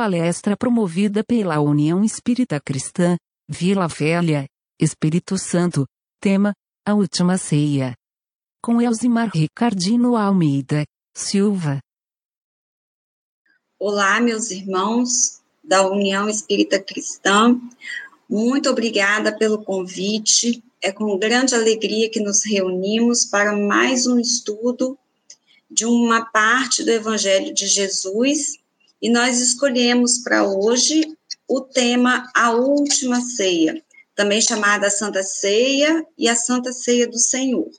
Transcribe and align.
palestra 0.00 0.56
promovida 0.56 1.22
pela 1.22 1.60
União 1.60 2.02
Espírita 2.02 2.58
Cristã, 2.58 3.18
Vila 3.46 3.86
Velha, 3.86 4.46
Espírito 4.80 5.36
Santo, 5.36 5.84
tema, 6.18 6.54
a 6.86 6.94
última 6.94 7.36
ceia. 7.36 7.92
Com 8.64 8.80
Elzimar 8.80 9.28
Ricardino 9.28 10.16
Almeida, 10.16 10.86
Silva. 11.14 11.80
Olá, 13.78 14.18
meus 14.22 14.50
irmãos 14.50 15.42
da 15.62 15.86
União 15.86 16.30
Espírita 16.30 16.82
Cristã. 16.82 17.60
Muito 18.26 18.70
obrigada 18.70 19.36
pelo 19.36 19.62
convite. 19.62 20.64
É 20.80 20.90
com 20.90 21.18
grande 21.18 21.54
alegria 21.54 22.08
que 22.08 22.20
nos 22.20 22.42
reunimos 22.42 23.26
para 23.26 23.54
mais 23.54 24.06
um 24.06 24.18
estudo 24.18 24.98
de 25.70 25.84
uma 25.84 26.24
parte 26.24 26.82
do 26.82 26.90
Evangelho 26.90 27.52
de 27.52 27.66
Jesus 27.66 28.59
e 29.00 29.10
nós 29.10 29.40
escolhemos 29.40 30.18
para 30.18 30.46
hoje 30.46 31.16
o 31.48 31.60
tema 31.60 32.30
A 32.34 32.52
Última 32.52 33.20
Ceia, 33.20 33.82
também 34.14 34.40
chamada 34.40 34.90
Santa 34.90 35.22
Ceia 35.22 36.04
e 36.18 36.28
a 36.28 36.36
Santa 36.36 36.72
Ceia 36.72 37.08
do 37.08 37.18
Senhor. 37.18 37.70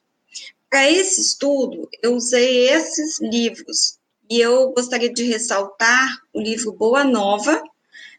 Para 0.69 0.89
esse 0.89 1.21
estudo, 1.21 1.87
eu 2.01 2.15
usei 2.15 2.69
esses 2.69 3.19
livros 3.19 3.97
e 4.29 4.39
eu 4.39 4.71
gostaria 4.71 5.11
de 5.11 5.23
ressaltar 5.23 6.17
o 6.33 6.41
livro 6.41 6.71
Boa 6.71 7.03
Nova, 7.03 7.61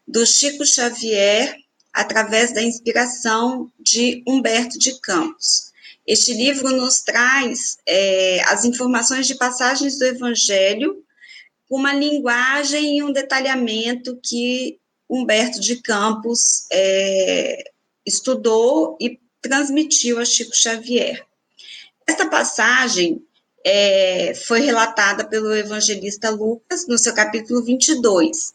do 0.07 0.27
Chico 0.27 0.65
Xavier, 0.66 1.57
através 1.93 2.52
da 2.52 2.62
inspiração 2.62 3.71
de 3.79 4.23
Humberto 4.27 4.79
de 4.79 5.01
Campos. 5.01 5.73
Este 6.07 6.34
livro 6.34 6.69
nos 6.71 7.01
traz 7.01 7.79
é, 7.87 8.43
as 8.46 8.65
informações 8.65 9.27
de 9.27 9.34
passagens 9.37 9.98
do 9.98 10.05
Evangelho 10.05 11.02
uma 11.76 11.94
linguagem 11.94 12.98
e 12.98 13.02
um 13.02 13.10
detalhamento 13.10 14.18
que 14.22 14.78
Humberto 15.08 15.58
de 15.58 15.76
Campos 15.76 16.66
é, 16.70 17.64
estudou 18.04 18.96
e 19.01 19.18
transmitiu 19.40 20.18
a 20.18 20.24
Chico 20.26 20.54
Xavier. 20.54 21.26
Esta 22.06 22.29
passagem 22.29 23.24
é, 23.64 24.34
foi 24.34 24.60
relatada 24.60 25.24
pelo 25.24 25.54
evangelista 25.54 26.29
Lucas 26.29 26.87
no 26.87 26.98
seu 26.98 27.14
capítulo 27.14 27.62
22, 27.62 28.52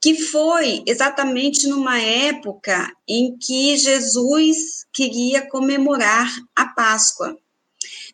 que 0.00 0.14
foi 0.14 0.84
exatamente 0.86 1.66
numa 1.66 2.00
época 2.00 2.94
em 3.08 3.36
que 3.36 3.76
Jesus 3.76 4.86
queria 4.92 5.42
comemorar 5.48 6.30
a 6.54 6.66
Páscoa. 6.66 7.36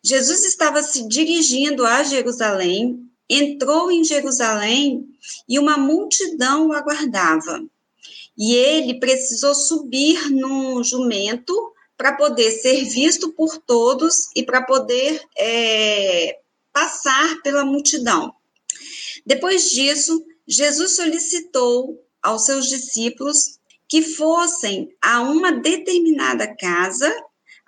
Jesus 0.02 0.42
estava 0.46 0.82
se 0.82 1.06
dirigindo 1.06 1.84
a 1.84 2.02
Jerusalém 2.02 3.06
entrou 3.28 3.90
em 3.90 4.04
Jerusalém 4.04 5.06
e 5.48 5.58
uma 5.58 5.76
multidão 5.76 6.68
o 6.68 6.72
aguardava. 6.72 7.64
E 8.36 8.54
ele 8.54 9.00
precisou 9.00 9.54
subir 9.54 10.30
num 10.30 10.84
jumento 10.84 11.54
para 11.96 12.12
poder 12.12 12.50
ser 12.50 12.84
visto 12.84 13.32
por 13.32 13.56
todos 13.58 14.28
e 14.36 14.42
para 14.42 14.62
poder 14.62 15.22
é, 15.38 16.38
passar 16.72 17.40
pela 17.42 17.64
multidão. 17.64 18.34
Depois 19.24 19.70
disso, 19.70 20.22
Jesus 20.46 20.96
solicitou 20.96 21.98
aos 22.22 22.44
seus 22.44 22.68
discípulos 22.68 23.58
que 23.88 24.02
fossem 24.02 24.94
a 25.00 25.22
uma 25.22 25.52
determinada 25.52 26.54
casa, 26.54 27.10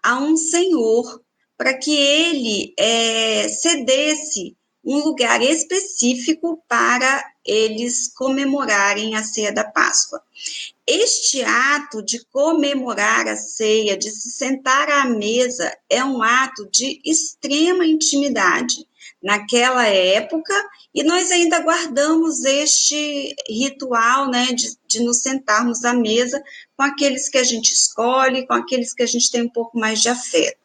a 0.03 0.19
um 0.21 0.37
senhor, 0.37 1.23
para 1.57 1.75
que 1.75 1.95
ele 1.97 2.75
é, 2.79 3.49
cedesse 3.49 4.57
um 4.89 5.05
lugar 5.05 5.43
específico 5.43 6.65
para 6.67 7.23
eles 7.45 8.11
comemorarem 8.15 9.17
a 9.17 9.23
ceia 9.23 9.53
da 9.53 9.63
Páscoa. 9.63 10.23
Este 10.87 11.43
ato 11.43 12.03
de 12.03 12.25
comemorar 12.33 13.29
a 13.29 13.37
ceia, 13.37 13.99
de 13.99 14.11
se 14.11 14.31
sentar 14.31 14.89
à 14.89 15.05
mesa, 15.05 15.71
é 15.91 16.03
um 16.03 16.23
ato 16.23 16.67
de 16.71 17.03
extrema 17.05 17.85
intimidade 17.85 18.89
naquela 19.23 19.87
época, 19.87 20.55
e 20.95 21.03
nós 21.03 21.31
ainda 21.31 21.61
guardamos 21.61 22.45
este 22.45 23.35
ritual, 23.47 24.31
né, 24.31 24.47
de, 24.53 24.75
de 24.87 25.01
nos 25.03 25.19
sentarmos 25.19 25.85
à 25.85 25.93
mesa 25.93 26.43
com 26.75 26.83
aqueles 26.83 27.29
que 27.29 27.37
a 27.37 27.45
gente 27.45 27.75
escolhe, 27.75 28.47
com 28.47 28.55
aqueles 28.55 28.95
que 28.95 29.03
a 29.03 29.07
gente 29.07 29.31
tem 29.31 29.43
um 29.43 29.51
pouco 29.51 29.79
mais 29.79 30.01
de 30.01 30.09
afeto. 30.09 30.57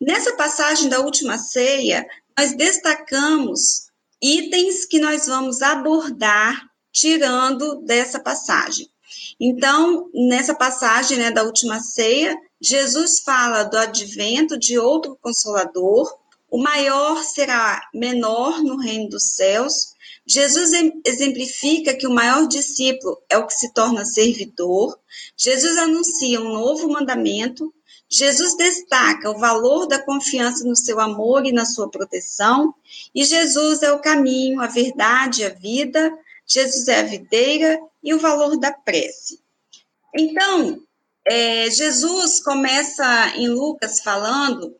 Nessa 0.00 0.34
passagem 0.36 0.88
da 0.88 1.00
última 1.00 1.38
ceia, 1.38 2.06
nós 2.38 2.56
destacamos 2.56 3.86
itens 4.20 4.84
que 4.84 4.98
nós 4.98 5.26
vamos 5.26 5.62
abordar 5.62 6.62
tirando 6.92 7.76
dessa 7.82 8.20
passagem. 8.20 8.88
Então, 9.40 10.08
nessa 10.14 10.54
passagem 10.54 11.18
né, 11.18 11.30
da 11.30 11.42
última 11.42 11.80
ceia, 11.80 12.36
Jesus 12.60 13.20
fala 13.20 13.64
do 13.64 13.76
advento 13.76 14.58
de 14.58 14.78
outro 14.78 15.18
consolador, 15.20 16.16
o 16.50 16.58
maior 16.58 17.24
será 17.24 17.80
menor 17.94 18.62
no 18.62 18.76
reino 18.76 19.08
dos 19.08 19.30
céus. 19.32 19.94
Jesus 20.26 20.70
exemplifica 21.04 21.94
que 21.94 22.06
o 22.06 22.12
maior 22.12 22.46
discípulo 22.46 23.18
é 23.28 23.38
o 23.38 23.46
que 23.46 23.54
se 23.54 23.72
torna 23.72 24.04
servidor. 24.04 24.98
Jesus 25.36 25.78
anuncia 25.78 26.40
um 26.40 26.52
novo 26.52 26.88
mandamento, 26.90 27.72
Jesus 28.12 28.54
destaca 28.56 29.30
o 29.30 29.38
valor 29.38 29.86
da 29.86 29.98
confiança 29.98 30.64
no 30.64 30.76
seu 30.76 31.00
amor 31.00 31.46
e 31.46 31.52
na 31.52 31.64
sua 31.64 31.88
proteção, 31.88 32.74
e 33.14 33.24
Jesus 33.24 33.82
é 33.82 33.90
o 33.90 34.00
caminho, 34.00 34.60
a 34.60 34.66
verdade, 34.66 35.46
a 35.46 35.48
vida, 35.48 36.12
Jesus 36.46 36.88
é 36.88 37.00
a 37.00 37.04
videira 37.04 37.80
e 38.04 38.12
o 38.12 38.18
valor 38.18 38.58
da 38.58 38.70
prece. 38.70 39.40
Então, 40.14 40.82
é, 41.24 41.70
Jesus 41.70 42.42
começa 42.42 43.32
em 43.34 43.48
Lucas 43.48 44.00
falando 44.00 44.76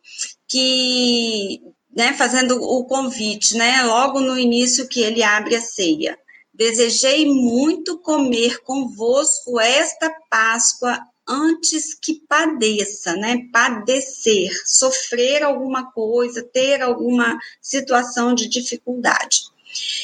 que, 0.47 1.59
né, 1.91 2.13
fazendo 2.13 2.61
o 2.61 2.85
convite, 2.85 3.57
né, 3.57 3.81
logo 3.81 4.19
no 4.19 4.37
início 4.37 4.87
que 4.87 5.01
ele 5.01 5.23
abre 5.23 5.55
a 5.55 5.61
ceia. 5.61 6.19
Desejei 6.53 7.25
muito 7.25 7.97
comer 7.97 8.61
convosco 8.61 9.59
esta 9.59 10.11
Páscoa 10.29 10.99
antes 11.27 11.93
que 11.93 12.21
padeça, 12.27 13.15
né? 13.15 13.47
Padecer, 13.51 14.51
sofrer 14.65 15.43
alguma 15.43 15.91
coisa, 15.91 16.43
ter 16.43 16.81
alguma 16.81 17.37
situação 17.61 18.33
de 18.33 18.47
dificuldade. 18.47 19.43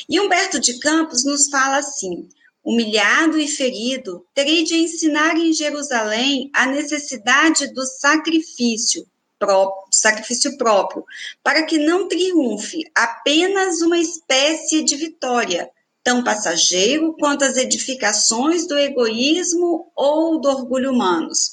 E 0.07 0.19
Humberto 0.19 0.59
de 0.59 0.79
Campos 0.79 1.23
nos 1.23 1.49
fala 1.49 1.77
assim: 1.77 2.27
humilhado 2.63 3.39
e 3.39 3.47
ferido, 3.47 4.25
terei 4.33 4.63
de 4.63 4.75
ensinar 4.75 5.37
em 5.37 5.53
Jerusalém 5.53 6.49
a 6.53 6.65
necessidade 6.65 7.73
do 7.73 7.85
sacrifício, 7.85 9.07
próprio, 9.37 9.87
sacrifício 9.91 10.57
próprio, 10.57 11.05
para 11.43 11.63
que 11.63 11.77
não 11.77 12.07
triunfe 12.07 12.83
apenas 12.93 13.81
uma 13.81 13.97
espécie 13.97 14.83
de 14.83 14.95
vitória, 14.95 15.69
tão 16.03 16.23
passageiro 16.23 17.15
quanto 17.19 17.43
as 17.43 17.57
edificações 17.57 18.67
do 18.67 18.77
egoísmo 18.77 19.91
ou 19.95 20.39
do 20.39 20.49
orgulho 20.49 20.91
humanos. 20.91 21.51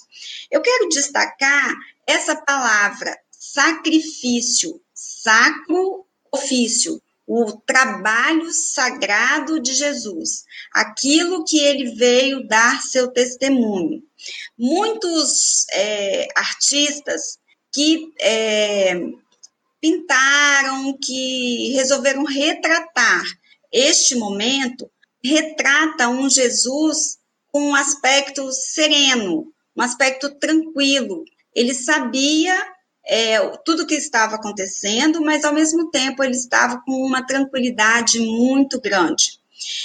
Eu 0.51 0.61
quero 0.61 0.89
destacar 0.89 1.75
essa 2.07 2.37
palavra 2.37 3.17
sacrifício, 3.31 4.81
sacro 4.95 6.07
ofício, 6.33 7.01
o 7.27 7.53
trabalho 7.53 8.53
sagrado 8.53 9.61
de 9.61 9.75
Jesus, 9.75 10.45
aquilo 10.73 11.45
que 11.45 11.59
ele 11.59 11.95
veio 11.97 12.47
dar 12.47 12.83
seu 12.83 13.09
testemunho. 13.09 14.03
Muitos 14.57 15.67
é, 15.73 16.29
artistas 16.37 17.39
que 17.73 18.13
é, 18.21 18.95
pintaram, 19.81 20.97
que 20.99 21.73
resolveram 21.73 22.25
retratar 22.25 23.25
este 23.77 24.15
momento 24.15 24.91
retrata 25.23 26.09
um 26.09 26.31
Jesus 26.31 27.19
com 27.53 27.71
um 27.71 27.75
aspecto 27.75 28.51
sereno, 28.51 29.53
um 29.77 29.83
aspecto 29.83 30.35
tranquilo. 30.37 31.25
Ele 31.55 31.75
sabia 31.75 32.57
é, 33.05 33.39
tudo 33.65 33.87
que 33.87 33.95
estava 33.95 34.37
acontecendo, 34.37 35.21
mas 35.21 35.45
ao 35.45 35.53
mesmo 35.53 35.91
tempo 35.91 36.25
ele 36.25 36.35
estava 36.35 36.81
com 36.87 36.93
uma 37.05 37.27
tranquilidade 37.27 38.19
muito 38.19 38.81
grande. 38.81 39.39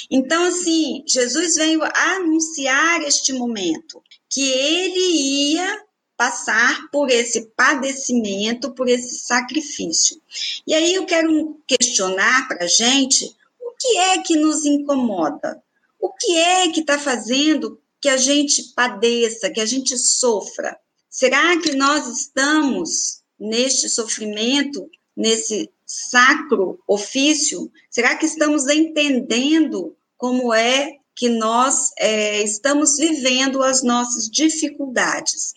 Então, 0.09 0.45
assim, 0.45 1.03
Jesus 1.05 1.55
veio 1.55 1.81
anunciar 1.83 3.01
este 3.01 3.33
momento, 3.33 4.01
que 4.29 4.41
ele 4.51 5.53
ia 5.53 5.83
passar 6.15 6.89
por 6.91 7.09
esse 7.09 7.47
padecimento, 7.57 8.71
por 8.73 8.88
esse 8.88 9.19
sacrifício. 9.19 10.21
E 10.67 10.73
aí 10.73 10.93
eu 10.93 11.05
quero 11.05 11.59
questionar 11.67 12.47
para 12.47 12.65
a 12.65 12.67
gente 12.67 13.35
que 13.81 13.97
é 13.97 14.17
que 14.19 14.35
nos 14.35 14.65
incomoda? 14.65 15.61
O 15.99 16.11
que 16.13 16.37
é 16.37 16.71
que 16.71 16.81
está 16.81 16.99
fazendo 16.99 17.79
que 17.99 18.09
a 18.09 18.17
gente 18.17 18.73
padeça, 18.75 19.49
que 19.49 19.61
a 19.61 19.65
gente 19.65 19.97
sofra? 19.97 20.77
Será 21.09 21.59
que 21.59 21.75
nós 21.75 22.07
estamos 22.07 23.21
neste 23.39 23.89
sofrimento, 23.89 24.89
nesse 25.15 25.69
sacro 25.85 26.79
ofício? 26.87 27.71
Será 27.89 28.15
que 28.15 28.25
estamos 28.25 28.67
entendendo 28.67 29.95
como 30.17 30.53
é 30.53 30.99
que 31.15 31.29
nós 31.29 31.91
é, 31.99 32.41
estamos 32.41 32.97
vivendo 32.97 33.61
as 33.61 33.83
nossas 33.83 34.29
dificuldades. 34.29 35.53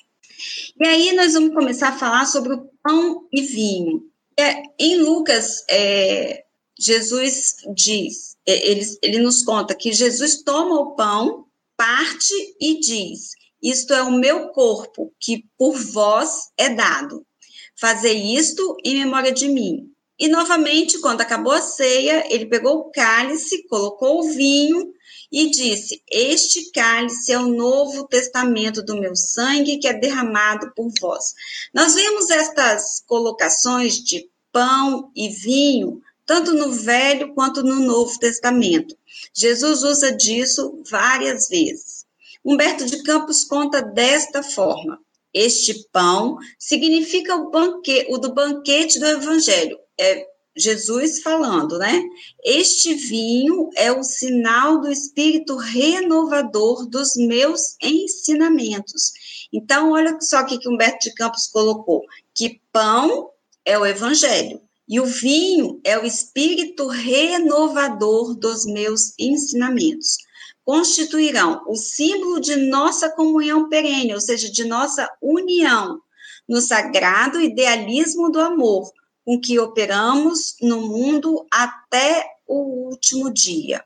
E 0.79 0.87
aí 0.87 1.13
nós 1.13 1.35
vamos 1.35 1.55
começar 1.55 1.89
a 1.89 1.99
falar 1.99 2.27
sobre 2.27 2.55
o 2.55 2.69
pão 2.83 3.27
e 3.33 3.43
vinho. 3.43 4.05
É, 4.39 4.63
em 4.79 4.97
Lucas, 4.97 5.65
é, 5.71 6.44
Jesus 6.85 7.57
diz, 7.75 8.37
ele, 8.45 8.85
ele 9.01 9.19
nos 9.19 9.43
conta 9.43 9.75
que 9.75 9.91
Jesus 9.91 10.43
toma 10.43 10.79
o 10.79 10.95
pão, 10.95 11.47
parte 11.77 12.35
e 12.61 12.79
diz: 12.79 13.31
Isto 13.63 13.95
é 13.95 14.03
o 14.03 14.11
meu 14.11 14.49
corpo, 14.49 15.11
que 15.19 15.47
por 15.57 15.79
vós 15.79 16.51
é 16.59 16.69
dado. 16.69 17.27
Fazer 17.75 18.13
isto 18.13 18.77
em 18.85 18.99
memória 18.99 19.33
de 19.33 19.49
mim. 19.49 19.91
E 20.19 20.29
novamente, 20.29 21.01
quando 21.01 21.23
acabou 21.23 21.53
a 21.53 21.63
ceia, 21.63 22.25
ele 22.33 22.47
pegou 22.47 22.77
o 22.77 22.91
cálice, 22.91 23.67
colocou 23.67 24.21
o 24.21 24.31
vinho 24.31 24.93
e 25.33 25.51
disse: 25.51 26.03
Este 26.11 26.71
cálice 26.71 27.33
é 27.33 27.39
o 27.39 27.49
novo 27.49 28.07
testamento 28.07 28.83
do 28.83 29.01
meu 29.01 29.17
sangue 29.17 29.79
que 29.79 29.89
é 29.89 29.95
derramado 29.95 30.71
por 30.75 30.93
vós. 31.01 31.33
Nós 31.73 31.95
vemos 31.95 32.29
estas 32.29 33.03
colocações 33.07 33.95
de 33.95 34.29
pão 34.53 35.11
e 35.17 35.31
vinho 35.31 36.01
tanto 36.27 36.55
no 36.55 36.71
Velho 36.71 37.35
quanto 37.35 37.63
no 37.63 37.81
Novo 37.81 38.19
Testamento. 38.19 38.97
Jesus 39.35 39.83
usa 39.83 40.13
disso 40.13 40.83
várias 40.91 41.49
vezes. 41.49 42.05
Humberto 42.45 42.85
de 42.85 43.03
Campos 43.03 43.45
conta 43.45 43.81
desta 43.81 44.43
forma: 44.43 44.99
Este 45.33 45.89
pão 45.93 46.37
significa 46.59 47.37
o, 47.37 47.51
banque, 47.51 48.07
o 48.09 48.19
do 48.19 48.35
banquete 48.35 48.99
do 48.99 49.07
Evangelho. 49.07 49.79
É 49.99 50.27
Jesus 50.57 51.21
falando, 51.21 51.79
né? 51.79 52.01
Este 52.45 52.95
vinho 52.95 53.71
é 53.77 53.91
o 53.91 54.05
sinal 54.05 54.81
do 54.81 54.91
espírito 54.91 55.57
renovador 55.57 56.87
dos 56.87 57.17
meus 57.17 57.77
ensinamentos. 57.83 59.13
Então, 59.53 59.93
olha 59.93 60.17
só 60.21 60.43
o 60.43 60.47
que 60.47 60.69
Humberto 60.69 61.09
de 61.09 61.15
Campos 61.15 61.49
colocou: 61.49 62.03
que 62.35 62.61
pão 62.71 63.31
é 63.65 63.79
o 63.79 63.87
evangelho, 63.87 64.61
e 64.89 65.01
o 65.01 65.07
vinho 65.07 65.81
é 65.83 65.99
o 65.99 66.05
espírito 66.05 66.87
renovador 66.87 68.35
dos 68.35 68.67
meus 68.67 69.15
ensinamentos. 69.19 70.19
Constituirão 70.65 71.63
o 71.67 71.77
símbolo 71.77 72.41
de 72.41 72.57
nossa 72.57 73.11
comunhão 73.11 73.69
perene, 73.69 74.15
ou 74.15 74.21
seja, 74.21 74.51
de 74.51 74.65
nossa 74.65 75.11
união 75.21 76.01
no 76.49 76.61
sagrado 76.61 77.41
idealismo 77.41 78.31
do 78.31 78.41
amor, 78.41 78.91
com 79.25 79.41
que 79.41 79.59
operamos 79.59 80.55
no 80.61 80.83
mundo 80.83 81.47
até 81.51 82.25
o 82.47 82.89
último 82.91 83.33
dia. 83.33 83.83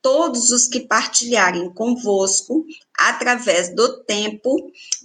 Todos 0.00 0.50
os 0.50 0.68
que 0.68 0.80
partilharem 0.80 1.72
convosco, 1.72 2.64
através 2.96 3.74
do 3.74 4.04
tempo, 4.04 4.54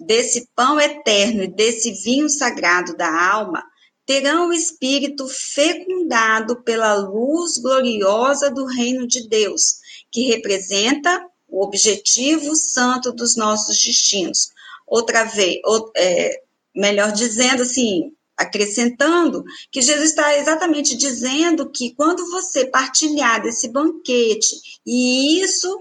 desse 0.05 0.47
pão 0.55 0.79
eterno 0.79 1.43
e 1.43 1.47
desse 1.47 1.91
vinho 2.03 2.29
sagrado 2.29 2.95
da 2.97 3.31
alma, 3.31 3.63
terão 4.09 4.47
o 4.47 4.53
espírito 4.53 5.27
fecundado 5.27 6.63
pela 6.63 6.95
luz 6.95 7.59
gloriosa 7.59 8.49
do 8.49 8.65
reino 8.65 9.05
de 9.05 9.29
Deus, 9.29 9.75
que 10.11 10.23
representa 10.23 11.23
o 11.47 11.63
objetivo 11.63 12.55
santo 12.55 13.11
dos 13.11 13.35
nossos 13.35 13.79
destinos. 13.79 14.49
Outra 14.87 15.25
vez, 15.25 15.59
ou, 15.63 15.91
é, 15.95 16.41
melhor 16.75 17.11
dizendo 17.11 17.61
assim, 17.61 18.11
acrescentando 18.35 19.43
que 19.71 19.79
Jesus 19.79 20.09
está 20.09 20.35
exatamente 20.35 20.97
dizendo 20.97 21.69
que 21.69 21.93
quando 21.93 22.31
você 22.31 22.65
partilhar 22.65 23.43
desse 23.43 23.69
banquete 23.69 24.55
e 24.87 25.39
isso 25.39 25.77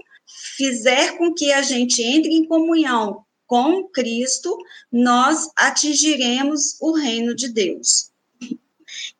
fizer 0.55 1.17
com 1.17 1.33
que 1.33 1.51
a 1.51 1.63
gente 1.63 2.03
entre 2.03 2.31
em 2.31 2.45
comunhão 2.45 3.25
com 3.47 3.87
Cristo, 3.87 4.55
nós 4.91 5.49
atingiremos 5.55 6.79
o 6.79 6.91
reino 6.91 7.33
de 7.33 7.51
Deus. 7.51 8.09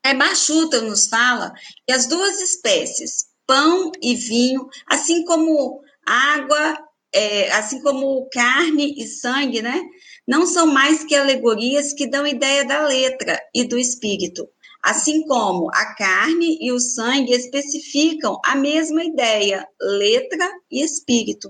É 0.03 0.13
Bachuta 0.13 0.81
nos 0.81 1.07
fala 1.07 1.53
que 1.85 1.93
as 1.93 2.07
duas 2.07 2.39
espécies, 2.41 3.27
pão 3.45 3.91
e 4.01 4.15
vinho, 4.15 4.67
assim 4.87 5.23
como 5.25 5.81
água, 6.05 6.77
é, 7.13 7.51
assim 7.51 7.81
como 7.81 8.27
carne 8.31 8.95
e 8.97 9.07
sangue, 9.07 9.61
né? 9.61 9.81
não 10.29 10.45
são 10.45 10.67
mais 10.67 11.03
que 11.03 11.15
alegorias 11.15 11.91
que 11.91 12.05
dão 12.05 12.27
ideia 12.27 12.63
da 12.63 12.85
letra 12.85 13.35
e 13.51 13.67
do 13.67 13.79
espírito, 13.79 14.47
assim 14.83 15.23
como 15.25 15.71
a 15.73 15.95
carne 15.95 16.55
e 16.61 16.71
o 16.71 16.79
sangue 16.79 17.33
especificam 17.33 18.39
a 18.45 18.55
mesma 18.55 19.03
ideia, 19.03 19.67
letra 19.81 20.47
e 20.69 20.83
espírito. 20.83 21.49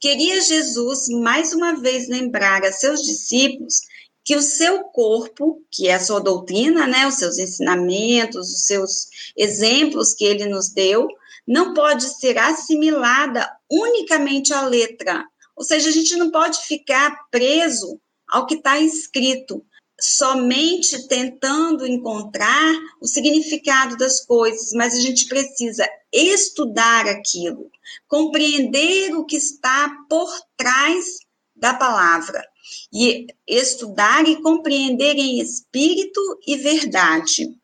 Queria 0.00 0.40
Jesus 0.40 1.08
mais 1.10 1.52
uma 1.52 1.74
vez 1.74 2.08
lembrar 2.08 2.64
a 2.64 2.72
seus 2.72 3.02
discípulos 3.02 3.82
que 4.26 4.34
o 4.34 4.42
seu 4.42 4.82
corpo, 4.82 5.64
que 5.70 5.86
é 5.86 5.94
a 5.94 6.00
sua 6.00 6.18
doutrina, 6.18 6.84
né, 6.84 7.06
os 7.06 7.14
seus 7.14 7.38
ensinamentos, 7.38 8.52
os 8.52 8.66
seus 8.66 9.06
exemplos 9.36 10.12
que 10.12 10.24
ele 10.24 10.46
nos 10.46 10.68
deu, 10.68 11.06
não 11.46 11.72
pode 11.72 12.02
ser 12.18 12.36
assimilada 12.36 13.48
unicamente 13.70 14.52
à 14.52 14.62
letra. 14.62 15.24
Ou 15.54 15.62
seja, 15.62 15.88
a 15.88 15.92
gente 15.92 16.16
não 16.16 16.32
pode 16.32 16.58
ficar 16.66 17.16
preso 17.30 18.00
ao 18.28 18.46
que 18.46 18.56
está 18.56 18.80
escrito, 18.80 19.64
somente 19.98 21.06
tentando 21.06 21.86
encontrar 21.86 22.74
o 23.00 23.06
significado 23.06 23.96
das 23.96 24.26
coisas, 24.26 24.72
mas 24.72 24.92
a 24.94 25.00
gente 25.00 25.28
precisa 25.28 25.88
estudar 26.12 27.06
aquilo, 27.06 27.70
compreender 28.08 29.14
o 29.14 29.24
que 29.24 29.36
está 29.36 29.88
por 30.10 30.28
trás 30.56 31.18
da 31.54 31.72
palavra 31.74 32.42
e 32.92 33.26
estudar 33.46 34.26
e 34.28 34.40
compreender 34.42 35.16
em 35.16 35.40
espírito 35.40 36.20
e 36.46 36.56
verdade. 36.56 37.54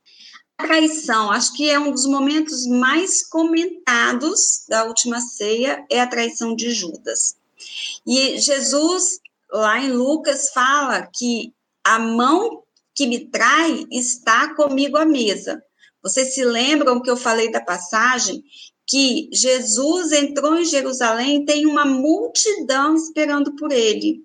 A 0.58 0.66
traição, 0.66 1.30
acho 1.30 1.54
que 1.54 1.68
é 1.68 1.78
um 1.78 1.90
dos 1.90 2.06
momentos 2.06 2.66
mais 2.66 3.26
comentados 3.26 4.64
da 4.68 4.84
última 4.84 5.20
ceia, 5.20 5.84
é 5.90 6.00
a 6.00 6.06
traição 6.06 6.54
de 6.54 6.70
Judas. 6.70 7.36
E 8.06 8.38
Jesus 8.38 9.20
lá 9.50 9.78
em 9.78 9.92
Lucas 9.92 10.50
fala 10.50 11.06
que 11.12 11.52
a 11.84 11.98
mão 11.98 12.62
que 12.94 13.06
me 13.06 13.26
trai 13.26 13.86
está 13.90 14.54
comigo 14.54 14.96
à 14.96 15.04
mesa. 15.04 15.62
Vocês 16.02 16.34
se 16.34 16.44
lembram 16.44 17.00
que 17.00 17.10
eu 17.10 17.16
falei 17.16 17.50
da 17.50 17.60
passagem 17.60 18.42
que 18.86 19.28
Jesus 19.32 20.12
entrou 20.12 20.56
em 20.56 20.64
Jerusalém 20.64 21.42
e 21.42 21.44
tem 21.44 21.66
uma 21.66 21.84
multidão 21.84 22.94
esperando 22.94 23.54
por 23.56 23.72
ele. 23.72 24.22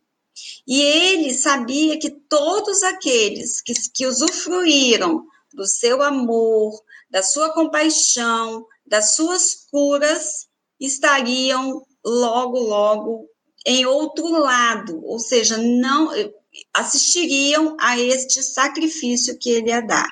E 0.68 0.82
ele 0.82 1.34
sabia 1.34 2.00
que 2.00 2.10
todos 2.10 2.84
aqueles 2.84 3.62
que, 3.62 3.74
que 3.94 4.06
usufruíram 4.06 5.26
do 5.54 5.66
seu 5.66 6.04
amor, 6.04 6.82
da 7.10 7.24
sua 7.24 7.54
compaixão, 7.54 8.66
das 8.86 9.16
suas 9.16 9.66
curas, 9.72 10.48
estariam 10.80 11.82
logo, 12.06 12.60
logo 12.60 13.30
em 13.66 13.86
outro 13.86 14.30
lado, 14.30 15.04
ou 15.04 15.20
seja, 15.20 15.58
não 15.58 16.10
assistiriam 16.74 17.76
a 17.80 18.00
este 18.00 18.42
sacrifício 18.42 19.38
que 19.38 19.50
ele 19.50 19.70
ia 19.70 19.82
dar. 19.82 20.08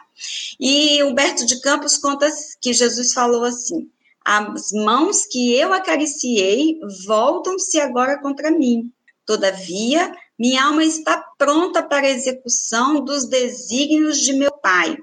E 0.59 1.01
Humberto 1.03 1.45
de 1.45 1.59
Campos 1.61 1.97
conta 1.97 2.29
que 2.61 2.73
Jesus 2.73 3.13
falou 3.13 3.43
assim: 3.43 3.89
as 4.23 4.71
mãos 4.71 5.25
que 5.25 5.53
eu 5.53 5.71
acariciei 5.73 6.79
voltam-se 7.05 7.79
agora 7.79 8.19
contra 8.19 8.51
mim. 8.51 8.91
Todavia, 9.25 10.13
minha 10.37 10.63
alma 10.65 10.83
está 10.83 11.17
pronta 11.37 11.81
para 11.81 12.07
a 12.07 12.11
execução 12.11 13.03
dos 13.03 13.27
desígnios 13.27 14.19
de 14.19 14.33
meu 14.33 14.51
Pai. 14.51 14.97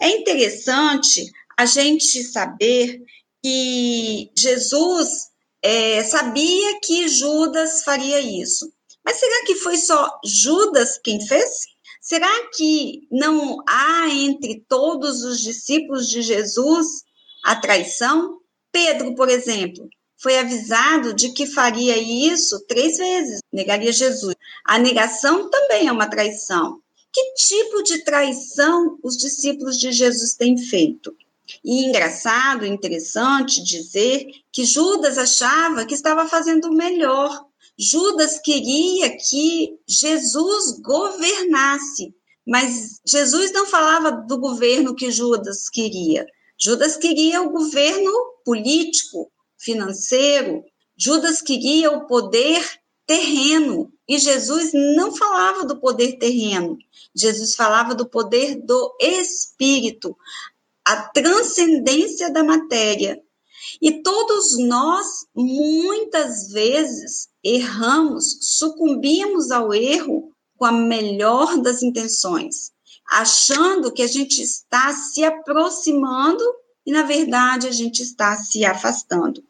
É 0.00 0.10
interessante 0.10 1.24
a 1.56 1.64
gente 1.64 2.22
saber 2.24 3.02
que 3.42 4.30
Jesus 4.36 5.28
é, 5.62 6.02
sabia 6.04 6.80
que 6.80 7.08
Judas 7.08 7.82
faria 7.82 8.20
isso. 8.20 8.70
Mas 9.04 9.16
será 9.16 9.44
que 9.46 9.54
foi 9.56 9.76
só 9.76 10.18
Judas 10.24 10.98
quem 11.02 11.24
fez? 11.26 11.66
Será 12.00 12.48
que 12.54 13.06
não 13.10 13.58
há 13.68 14.08
entre 14.08 14.64
todos 14.68 15.22
os 15.24 15.40
discípulos 15.40 16.08
de 16.08 16.22
Jesus 16.22 16.86
a 17.44 17.56
traição? 17.56 18.38
Pedro, 18.70 19.14
por 19.14 19.28
exemplo, 19.28 19.88
foi 20.20 20.36
avisado 20.38 21.14
de 21.14 21.30
que 21.30 21.46
faria 21.46 21.96
isso 21.96 22.58
três 22.66 22.98
vezes, 22.98 23.40
negaria 23.52 23.92
Jesus. 23.92 24.34
A 24.64 24.78
negação 24.78 25.48
também 25.48 25.86
é 25.86 25.92
uma 25.92 26.10
traição. 26.10 26.80
Que 27.12 27.32
tipo 27.34 27.82
de 27.82 28.04
traição 28.04 28.98
os 29.02 29.16
discípulos 29.16 29.78
de 29.78 29.92
Jesus 29.92 30.34
têm 30.34 30.58
feito? 30.58 31.14
E 31.64 31.84
engraçado, 31.84 32.66
interessante 32.66 33.62
dizer 33.62 34.26
que 34.52 34.64
Judas 34.64 35.16
achava 35.16 35.86
que 35.86 35.94
estava 35.94 36.28
fazendo 36.28 36.70
melhor. 36.70 37.46
Judas 37.78 38.38
queria 38.40 39.16
que 39.16 39.78
Jesus 39.86 40.78
governasse, 40.80 42.14
mas 42.46 43.00
Jesus 43.06 43.52
não 43.52 43.66
falava 43.66 44.10
do 44.10 44.36
governo 44.38 44.94
que 44.94 45.10
Judas 45.10 45.68
queria. 45.68 46.26
Judas 46.60 46.96
queria 46.96 47.40
o 47.40 47.50
governo 47.50 48.10
político, 48.44 49.30
financeiro, 49.58 50.64
Judas 50.96 51.42
queria 51.42 51.90
o 51.90 52.06
poder 52.06 52.64
terreno 53.06 53.92
e 54.08 54.18
Jesus 54.18 54.70
não 54.72 55.14
falava 55.14 55.64
do 55.64 55.80
poder 55.80 56.18
terreno. 56.18 56.78
Jesus 57.14 57.54
falava 57.54 57.94
do 57.94 58.08
poder 58.08 58.56
do 58.56 58.96
espírito, 59.00 60.16
a 60.84 60.96
transcendência 61.08 62.32
da 62.32 62.42
matéria. 62.44 63.20
E 63.82 64.02
todos 64.02 64.58
nós, 64.58 65.26
muitas 65.34 66.50
vezes, 66.50 67.28
erramos, 67.44 68.38
sucumbimos 68.40 69.50
ao 69.50 69.74
erro 69.74 70.32
com 70.56 70.64
a 70.64 70.72
melhor 70.72 71.58
das 71.58 71.82
intenções, 71.82 72.72
achando 73.10 73.92
que 73.92 74.02
a 74.02 74.06
gente 74.06 74.42
está 74.42 74.92
se 74.92 75.24
aproximando 75.24 76.42
e, 76.88 76.90
na 76.90 77.02
verdade, 77.02 77.68
a 77.68 77.70
gente 77.70 78.02
está 78.02 78.34
se 78.34 78.64
afastando. 78.64 79.44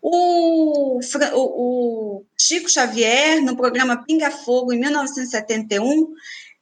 O, 0.00 0.98
o, 0.98 1.02
o 1.34 2.24
Chico 2.34 2.66
Xavier, 2.70 3.44
no 3.44 3.54
programa 3.54 4.02
Pinga 4.02 4.30
Fogo, 4.30 4.72
em 4.72 4.80
1971, 4.80 6.14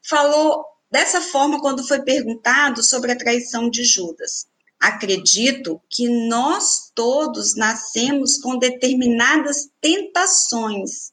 falou 0.02 0.64
dessa 0.90 1.21
forma 1.21 1.61
quando 1.61 1.87
foi 1.87 2.02
perguntado 2.02 2.83
sobre 2.83 3.12
a 3.12 3.17
traição 3.17 3.71
de 3.71 3.85
Judas. 3.85 4.49
Acredito 4.81 5.81
que 5.88 6.09
nós 6.26 6.90
todos 6.93 7.55
nascemos 7.55 8.37
com 8.38 8.59
determinadas 8.59 9.71
tentações 9.81 11.12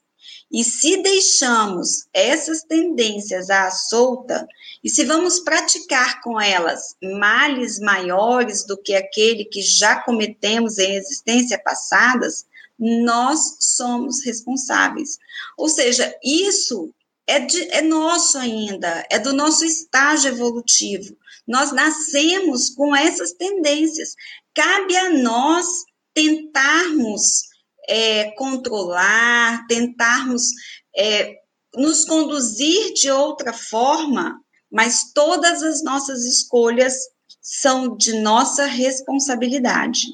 e 0.52 0.64
se 0.64 0.98
deixamos 1.02 2.08
essas 2.14 2.64
tendências 2.64 3.50
à 3.50 3.70
solta, 3.70 4.48
e 4.84 4.90
se 4.90 5.04
vamos 5.04 5.40
praticar 5.40 6.22
com 6.22 6.40
elas 6.40 6.96
males 7.02 7.80
maiores 7.80 8.66
do 8.66 8.78
que 8.78 8.96
aquele 8.96 9.44
que 9.46 9.62
já 9.62 10.02
cometemos 10.02 10.78
em 10.78 10.96
existência 10.96 11.62
passadas, 11.62 12.46
nós 12.80 13.58
somos 13.60 14.24
responsáveis. 14.24 15.18
Ou 15.58 15.68
seja, 15.68 16.16
isso 16.24 16.94
é, 17.26 17.40
de, 17.40 17.70
é 17.72 17.82
nosso 17.82 18.38
ainda, 18.38 19.06
é 19.10 19.20
do 19.20 19.34
nosso 19.34 19.66
estágio 19.66 20.30
evolutivo. 20.30 21.18
Nós 21.46 21.72
nascemos 21.74 22.70
com 22.70 22.96
essas 22.96 23.34
tendências. 23.34 24.16
Cabe 24.54 24.96
a 24.96 25.10
nós 25.10 25.66
tentarmos 26.14 27.44
é, 27.88 28.32
controlar, 28.32 29.66
tentarmos 29.68 30.52
é, 30.96 31.36
nos 31.76 32.06
conduzir 32.06 32.94
de 32.94 33.10
outra 33.12 33.54
forma, 33.54 34.40
mas 34.72 35.12
todas 35.14 35.64
as 35.64 35.84
nossas 35.84 36.26
escolhas 36.26 36.96
são 37.42 37.96
de 37.96 38.14
nossa 38.20 38.66
responsabilidade. 38.66 40.08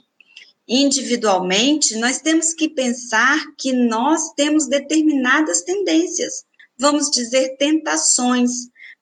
Individualmente, 0.67 1.95
nós 1.97 2.19
temos 2.19 2.53
que 2.53 2.69
pensar 2.69 3.43
que 3.57 3.73
nós 3.73 4.33
temos 4.35 4.67
determinadas 4.67 5.61
tendências, 5.61 6.45
vamos 6.77 7.09
dizer 7.09 7.57
tentações, 7.57 8.51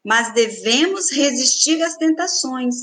mas 0.04 0.34
devemos 0.34 1.12
resistir 1.12 1.82
às 1.84 1.98
tentações. 1.98 2.76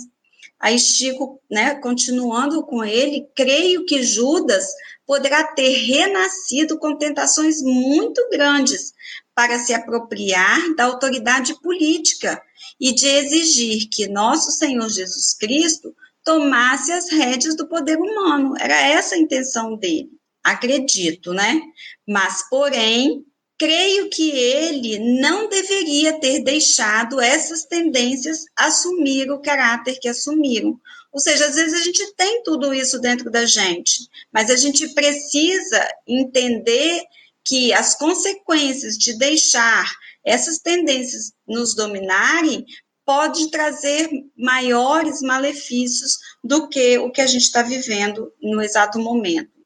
Aí 0.60 0.78
Chico, 0.78 1.40
né, 1.50 1.76
continuando 1.76 2.64
com 2.64 2.84
ele, 2.84 3.28
creio 3.34 3.84
que 3.86 4.02
Judas 4.02 4.66
poderá 5.06 5.44
ter 5.44 5.70
renascido 5.70 6.78
com 6.78 6.96
tentações 6.96 7.62
muito 7.62 8.28
grandes 8.30 8.92
para 9.34 9.58
se 9.58 9.72
apropriar 9.72 10.74
da 10.74 10.84
autoridade 10.84 11.54
política 11.62 12.42
e 12.80 12.92
de 12.92 13.06
exigir 13.06 13.88
que 13.88 14.08
nosso 14.08 14.50
Senhor 14.50 14.88
Jesus 14.88 15.34
Cristo 15.38 15.94
tomasse 16.24 16.92
as 16.92 17.10
rédeas 17.10 17.56
do 17.56 17.68
poder 17.68 17.96
humano. 17.96 18.54
Era 18.58 18.74
essa 18.74 19.14
a 19.14 19.18
intenção 19.18 19.76
dele, 19.76 20.10
acredito, 20.44 21.32
né? 21.32 21.60
Mas, 22.06 22.46
porém, 22.50 23.24
creio 23.58 24.08
que 24.08 24.30
ele 24.30 25.20
não 25.20 25.48
deveria 25.48 26.20
ter 26.20 26.44
deixado 26.44 27.20
essas 27.20 27.64
tendências 27.64 28.44
assumir 28.56 29.30
o 29.30 29.40
caráter 29.40 29.98
que 30.00 30.08
assumiram, 30.08 30.78
ou 31.12 31.20
seja, 31.20 31.46
às 31.46 31.56
vezes 31.56 31.74
a 31.74 31.82
gente 31.82 32.14
tem 32.14 32.42
tudo 32.42 32.72
isso 32.72 33.00
dentro 33.00 33.30
da 33.30 33.44
gente, 33.44 34.06
mas 34.32 34.50
a 34.50 34.56
gente 34.56 34.88
precisa 34.94 35.88
entender 36.06 37.02
que 37.44 37.72
as 37.72 37.96
consequências 37.96 38.96
de 38.96 39.18
deixar 39.18 39.90
essas 40.24 40.58
tendências 40.58 41.32
nos 41.46 41.74
dominarem 41.74 42.64
pode 43.06 43.50
trazer 43.50 44.08
maiores 44.36 45.22
malefícios 45.22 46.18
do 46.44 46.68
que 46.68 46.98
o 46.98 47.10
que 47.10 47.22
a 47.22 47.26
gente 47.26 47.44
está 47.44 47.62
vivendo 47.62 48.30
no 48.40 48.60
exato 48.60 48.98
momento. 48.98 49.57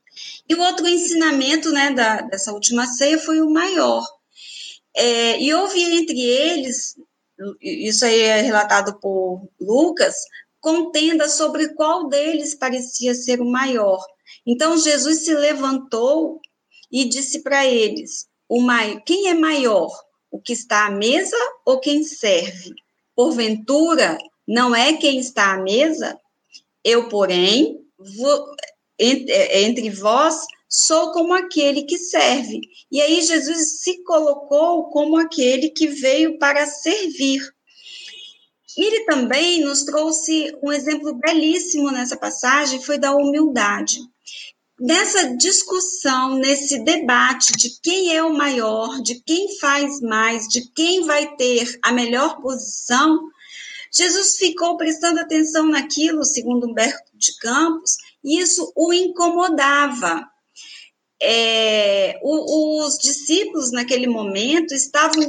E 0.49 0.55
o 0.55 0.61
outro 0.61 0.87
ensinamento 0.87 1.71
né, 1.71 1.93
da, 1.93 2.23
dessa 2.23 2.53
última 2.53 2.87
ceia 2.87 3.19
foi 3.19 3.41
o 3.41 3.51
maior. 3.51 4.05
É, 4.95 5.41
e 5.41 5.53
houve 5.55 5.81
entre 5.81 6.21
eles, 6.21 6.97
isso 7.61 8.05
aí 8.05 8.21
é 8.21 8.41
relatado 8.43 8.99
por 9.01 9.49
Lucas, 9.61 10.15
contenda 10.61 11.29
sobre 11.29 11.75
qual 11.75 12.09
deles 12.09 12.55
parecia 12.55 13.15
ser 13.15 13.41
o 13.41 13.51
maior. 13.51 14.05
Então 14.47 14.77
Jesus 14.77 15.25
se 15.25 15.35
levantou 15.35 16.41
e 16.91 17.05
disse 17.05 17.43
para 17.43 17.65
eles: 17.67 18.29
o 18.49 18.61
mai, 18.61 19.01
quem 19.05 19.29
é 19.29 19.35
maior, 19.35 19.91
o 20.31 20.41
que 20.41 20.53
está 20.53 20.87
à 20.87 20.91
mesa 20.91 21.37
ou 21.65 21.81
quem 21.81 22.05
serve? 22.05 22.75
Porventura, 23.15 24.19
não 24.47 24.75
é 24.75 24.95
quem 24.95 25.19
está 25.19 25.55
à 25.55 25.59
mesa? 25.59 26.19
Eu, 26.85 27.09
porém, 27.09 27.79
vou, 27.99 28.55
entre, 29.03 29.33
entre 29.65 29.91
vós, 29.91 30.47
sou 30.69 31.13
como 31.13 31.35
aquele 31.35 31.83
que 31.83 31.99
serve. 31.99 32.61
E 32.91 33.01
aí 33.01 33.21
Jesus 33.21 33.81
se 33.81 34.03
colocou 34.05 34.85
como 34.91 35.19
aquele 35.19 35.69
que 35.69 35.89
veio 35.89 36.39
para 36.39 36.67
servir. 36.67 37.43
Ele 38.77 39.05
também 39.05 39.61
nos 39.61 39.85
trouxe 39.85 40.57
um 40.63 40.73
exemplo 40.73 41.15
belíssimo 41.15 41.91
nessa 41.91 42.17
passagem, 42.17 42.83
foi 42.83 42.97
da 42.97 43.15
humildade. 43.15 44.01
Nessa 44.81 45.37
discussão, 45.37 46.37
nesse 46.37 46.83
debate 46.83 47.53
de 47.53 47.79
quem 47.83 48.17
é 48.17 48.23
o 48.23 48.35
maior, 48.35 49.01
de 49.03 49.23
quem 49.27 49.59
faz 49.59 50.01
mais, 50.01 50.49
de 50.49 50.73
quem 50.73 51.05
vai 51.05 51.37
ter 51.37 51.79
a 51.83 51.93
melhor 51.93 52.41
posição, 52.41 53.31
Jesus 53.93 54.37
ficou 54.37 54.79
prestando 54.79 55.21
atenção 55.21 55.67
naquilo, 55.67 56.25
segundo 56.25 56.67
Humberto 56.67 57.13
de 57.15 57.37
Campos, 57.37 57.97
isso 58.25 58.73
o 58.77 58.93
incomodava. 58.93 60.29
É, 61.21 62.19
o, 62.23 62.85
os 62.85 62.99
discípulos, 62.99 63.71
naquele 63.71 64.09
momento, 64.09 64.75
estavam 64.75 65.23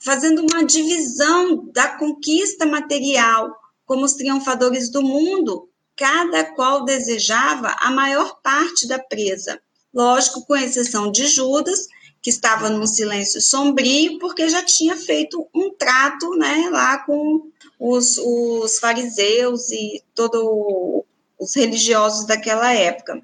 fazendo 0.00 0.40
uma 0.42 0.64
divisão 0.64 1.70
da 1.72 1.88
conquista 1.98 2.64
material, 2.64 3.54
como 3.84 4.04
os 4.04 4.14
triunfadores 4.14 4.90
do 4.90 5.02
mundo, 5.02 5.68
cada 5.96 6.44
qual 6.54 6.84
desejava 6.84 7.74
a 7.80 7.90
maior 7.90 8.40
parte 8.42 8.86
da 8.86 8.98
presa. 8.98 9.60
Lógico, 9.92 10.46
com 10.46 10.54
exceção 10.56 11.10
de 11.10 11.26
Judas, 11.26 11.86
que 12.22 12.30
estava 12.30 12.68
num 12.68 12.86
silêncio 12.86 13.40
sombrio, 13.40 14.18
porque 14.18 14.48
já 14.48 14.62
tinha 14.62 14.96
feito 14.96 15.48
um 15.54 15.70
trato 15.74 16.30
né, 16.36 16.68
lá 16.70 16.98
com 16.98 17.50
os, 17.78 18.18
os 18.18 18.78
fariseus 18.78 19.70
e 19.70 20.02
todos 20.14 21.04
os 21.38 21.54
religiosos 21.54 22.26
daquela 22.26 22.72
época. 22.72 23.22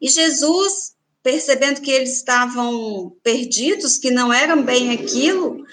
E 0.00 0.08
Jesus, 0.08 0.94
percebendo 1.22 1.80
que 1.80 1.90
eles 1.90 2.16
estavam 2.16 3.14
perdidos, 3.22 3.98
que 3.98 4.10
não 4.10 4.32
eram 4.32 4.62
bem 4.62 4.90
aquilo, 4.90 5.64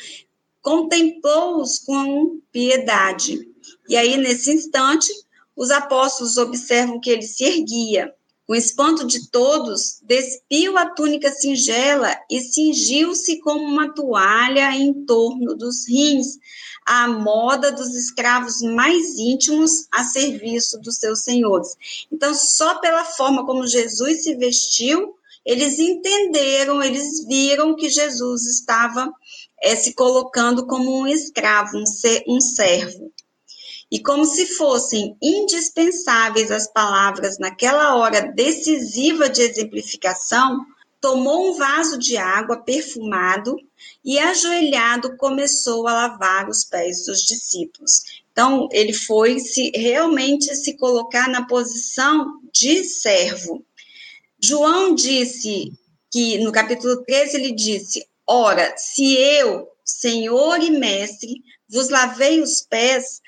contemplou-os 0.62 1.80
com 1.80 2.40
piedade. 2.52 3.48
E 3.88 3.96
aí, 3.96 4.18
nesse 4.18 4.52
instante, 4.52 5.12
os 5.56 5.72
apóstolos 5.72 6.38
observam 6.38 7.00
que 7.00 7.10
ele 7.10 7.24
se 7.24 7.44
erguia. 7.44 8.14
Com 8.46 8.56
espanto 8.56 9.06
de 9.06 9.30
todos, 9.30 10.00
despiu 10.02 10.76
a 10.76 10.90
túnica 10.90 11.32
singela 11.32 12.16
e 12.32 12.42
cingiu-se 12.42 13.40
como 13.42 13.64
uma 13.64 13.94
toalha 13.94 14.76
em 14.76 15.06
torno 15.06 15.56
dos 15.56 15.88
rins, 15.88 16.40
à 16.86 17.08
moda 17.08 17.72
dos 17.72 17.96
escravos 17.96 18.62
mais 18.62 19.18
íntimos 19.18 19.88
a 19.92 20.04
serviço 20.04 20.80
dos 20.80 20.96
seus 20.96 21.24
senhores. 21.24 21.76
Então, 22.12 22.34
só 22.34 22.80
pela 22.80 23.06
forma 23.06 23.46
como 23.46 23.68
Jesus 23.68 24.24
se 24.24 24.36
vestiu, 24.36 25.16
eles 25.46 25.80
entenderam, 25.80 26.82
eles 26.84 27.26
viram 27.26 27.76
que 27.76 27.90
Jesus 27.90 28.46
estava 28.46 29.12
é, 29.62 29.76
se 29.76 29.94
colocando 29.94 30.66
como 30.68 31.02
um 31.02 31.08
escravo, 31.08 31.78
um, 31.78 31.86
ser, 31.86 32.24
um 32.28 32.40
servo. 32.40 33.12
E 33.92 34.00
como 34.00 34.26
se 34.26 34.46
fossem 34.46 35.18
indispensáveis 35.22 36.52
as 36.52 36.72
palavras 36.72 37.40
naquela 37.40 37.96
hora 37.96 38.22
decisiva 38.22 39.28
de 39.28 39.42
exemplificação, 39.42 40.64
tomou 41.02 41.50
um 41.50 41.58
vaso 41.58 41.98
de 41.98 42.18
água 42.18 42.58
perfumado 42.58 43.56
e, 44.04 44.20
ajoelhado, 44.20 45.16
começou 45.18 45.88
a 45.88 45.94
lavar 45.94 46.50
os 46.50 46.64
pés 46.64 47.06
dos 47.06 47.22
discípulos. 47.22 48.02
Então, 48.32 48.68
ele 48.72 48.94
foi 48.94 49.40
se 49.40 49.72
realmente 49.76 50.56
se 50.56 50.78
colocar 50.78 51.30
na 51.30 51.46
posição 51.46 52.40
de 52.54 52.84
servo. 52.84 53.66
João 54.42 54.96
disse 54.96 55.74
que 56.12 56.38
no 56.40 56.52
capítulo 56.52 57.04
13 57.04 57.38
ele 57.38 57.52
disse: 57.52 58.08
Ora, 58.26 58.74
se 58.78 59.16
eu, 59.16 59.68
Senhor 59.84 60.62
e 60.62 60.72
Mestre, 60.72 61.44
vos 61.68 61.90
lavei 61.90 62.42
os 62.42 62.62
pés, 62.62 63.22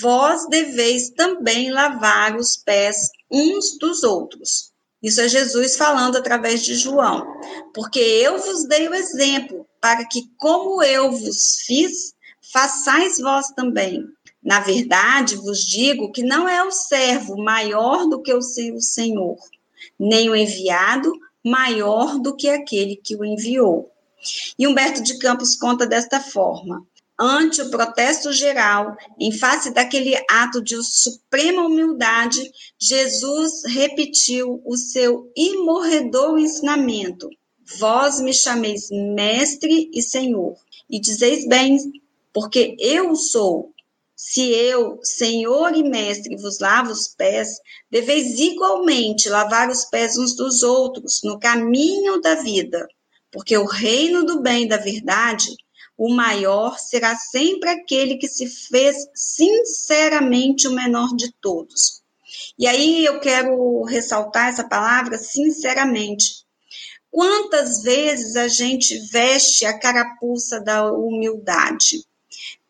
vós 0.00 0.46
deveis 0.48 1.10
também 1.10 1.70
lavar 1.70 2.36
os 2.36 2.56
pés 2.56 3.08
uns 3.30 3.78
dos 3.78 4.02
outros. 4.02 4.72
Isso 5.02 5.20
é 5.20 5.28
Jesus 5.28 5.76
falando 5.76 6.16
através 6.16 6.62
de 6.62 6.74
João. 6.74 7.26
Porque 7.74 7.98
eu 7.98 8.38
vos 8.38 8.64
dei 8.64 8.88
o 8.88 8.94
exemplo, 8.94 9.66
para 9.80 10.04
que, 10.06 10.30
como 10.36 10.82
eu 10.82 11.10
vos 11.10 11.62
fiz, 11.66 12.14
façais 12.52 13.18
vós 13.18 13.48
também. 13.48 14.04
Na 14.42 14.60
verdade, 14.60 15.36
vos 15.36 15.64
digo 15.64 16.12
que 16.12 16.22
não 16.22 16.48
é 16.48 16.62
o 16.62 16.70
servo 16.70 17.36
maior 17.36 18.06
do 18.06 18.22
que 18.22 18.32
o 18.32 18.42
seu 18.42 18.80
senhor, 18.80 19.36
nem 19.98 20.30
o 20.30 20.36
enviado 20.36 21.12
maior 21.44 22.18
do 22.18 22.34
que 22.34 22.48
aquele 22.48 22.96
que 22.96 23.16
o 23.16 23.24
enviou. 23.24 23.90
E 24.58 24.66
Humberto 24.66 25.02
de 25.02 25.18
Campos 25.18 25.56
conta 25.56 25.86
desta 25.86 26.20
forma: 26.20 26.86
ante 27.20 27.60
o 27.60 27.70
protesto 27.70 28.32
geral, 28.32 28.96
em 29.18 29.30
face 29.30 29.70
daquele 29.70 30.14
ato 30.30 30.62
de 30.62 30.82
suprema 30.82 31.66
humildade, 31.66 32.50
Jesus 32.78 33.62
repetiu 33.66 34.62
o 34.64 34.74
seu 34.74 35.30
imorredor 35.36 36.38
ensinamento: 36.38 37.28
Vós 37.78 38.20
me 38.20 38.32
chameis 38.32 38.88
mestre 38.90 39.90
e 39.92 40.00
senhor, 40.00 40.56
e 40.88 40.98
dizeis 40.98 41.46
bem, 41.46 41.76
porque 42.32 42.74
eu 42.78 43.14
sou. 43.14 43.74
Se 44.16 44.50
eu, 44.50 44.98
Senhor 45.02 45.74
e 45.74 45.82
Mestre, 45.82 46.36
vos 46.36 46.58
lavo 46.58 46.90
os 46.90 47.08
pés, 47.08 47.58
deveis 47.90 48.38
igualmente 48.38 49.30
lavar 49.30 49.70
os 49.70 49.86
pés 49.86 50.18
uns 50.18 50.36
dos 50.36 50.62
outros 50.62 51.22
no 51.24 51.38
caminho 51.38 52.20
da 52.20 52.34
vida, 52.34 52.86
porque 53.30 53.56
o 53.56 53.64
reino 53.64 54.22
do 54.22 54.42
bem 54.42 54.64
e 54.64 54.68
da 54.68 54.76
verdade 54.76 55.56
o 56.00 56.08
maior 56.08 56.78
será 56.78 57.14
sempre 57.14 57.68
aquele 57.68 58.16
que 58.16 58.26
se 58.26 58.46
fez 58.46 59.06
sinceramente 59.14 60.66
o 60.66 60.72
menor 60.72 61.14
de 61.14 61.30
todos. 61.42 62.00
E 62.58 62.66
aí 62.66 63.04
eu 63.04 63.20
quero 63.20 63.82
ressaltar 63.82 64.48
essa 64.48 64.66
palavra 64.66 65.18
sinceramente. 65.18 66.46
Quantas 67.10 67.82
vezes 67.82 68.34
a 68.34 68.48
gente 68.48 68.98
veste 69.12 69.66
a 69.66 69.78
carapuça 69.78 70.58
da 70.58 70.90
humildade? 70.90 72.02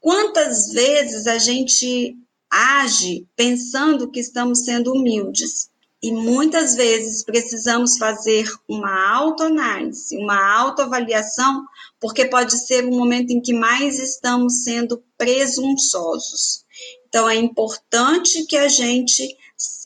Quantas 0.00 0.72
vezes 0.72 1.28
a 1.28 1.38
gente 1.38 2.16
age 2.50 3.28
pensando 3.36 4.10
que 4.10 4.18
estamos 4.18 4.64
sendo 4.64 4.92
humildes? 4.92 5.70
E 6.02 6.10
muitas 6.12 6.74
vezes 6.74 7.22
precisamos 7.22 7.98
fazer 7.98 8.50
uma 8.66 9.14
autoanálise, 9.14 10.16
uma 10.16 10.58
autoavaliação 10.58 11.64
porque 12.00 12.24
pode 12.24 12.56
ser 12.56 12.86
um 12.86 12.96
momento 12.96 13.30
em 13.32 13.40
que 13.40 13.52
mais 13.52 13.98
estamos 13.98 14.64
sendo 14.64 15.02
presunçosos. 15.18 16.64
Então, 17.06 17.28
é 17.28 17.36
importante 17.36 18.46
que 18.46 18.56
a 18.56 18.68
gente 18.68 19.36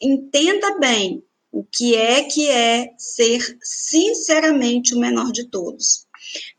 entenda 0.00 0.78
bem 0.78 1.24
o 1.50 1.64
que 1.64 1.94
é 1.94 2.22
que 2.22 2.48
é 2.48 2.90
ser 2.98 3.58
sinceramente 3.62 4.94
o 4.94 4.98
menor 4.98 5.32
de 5.32 5.48
todos. 5.48 6.06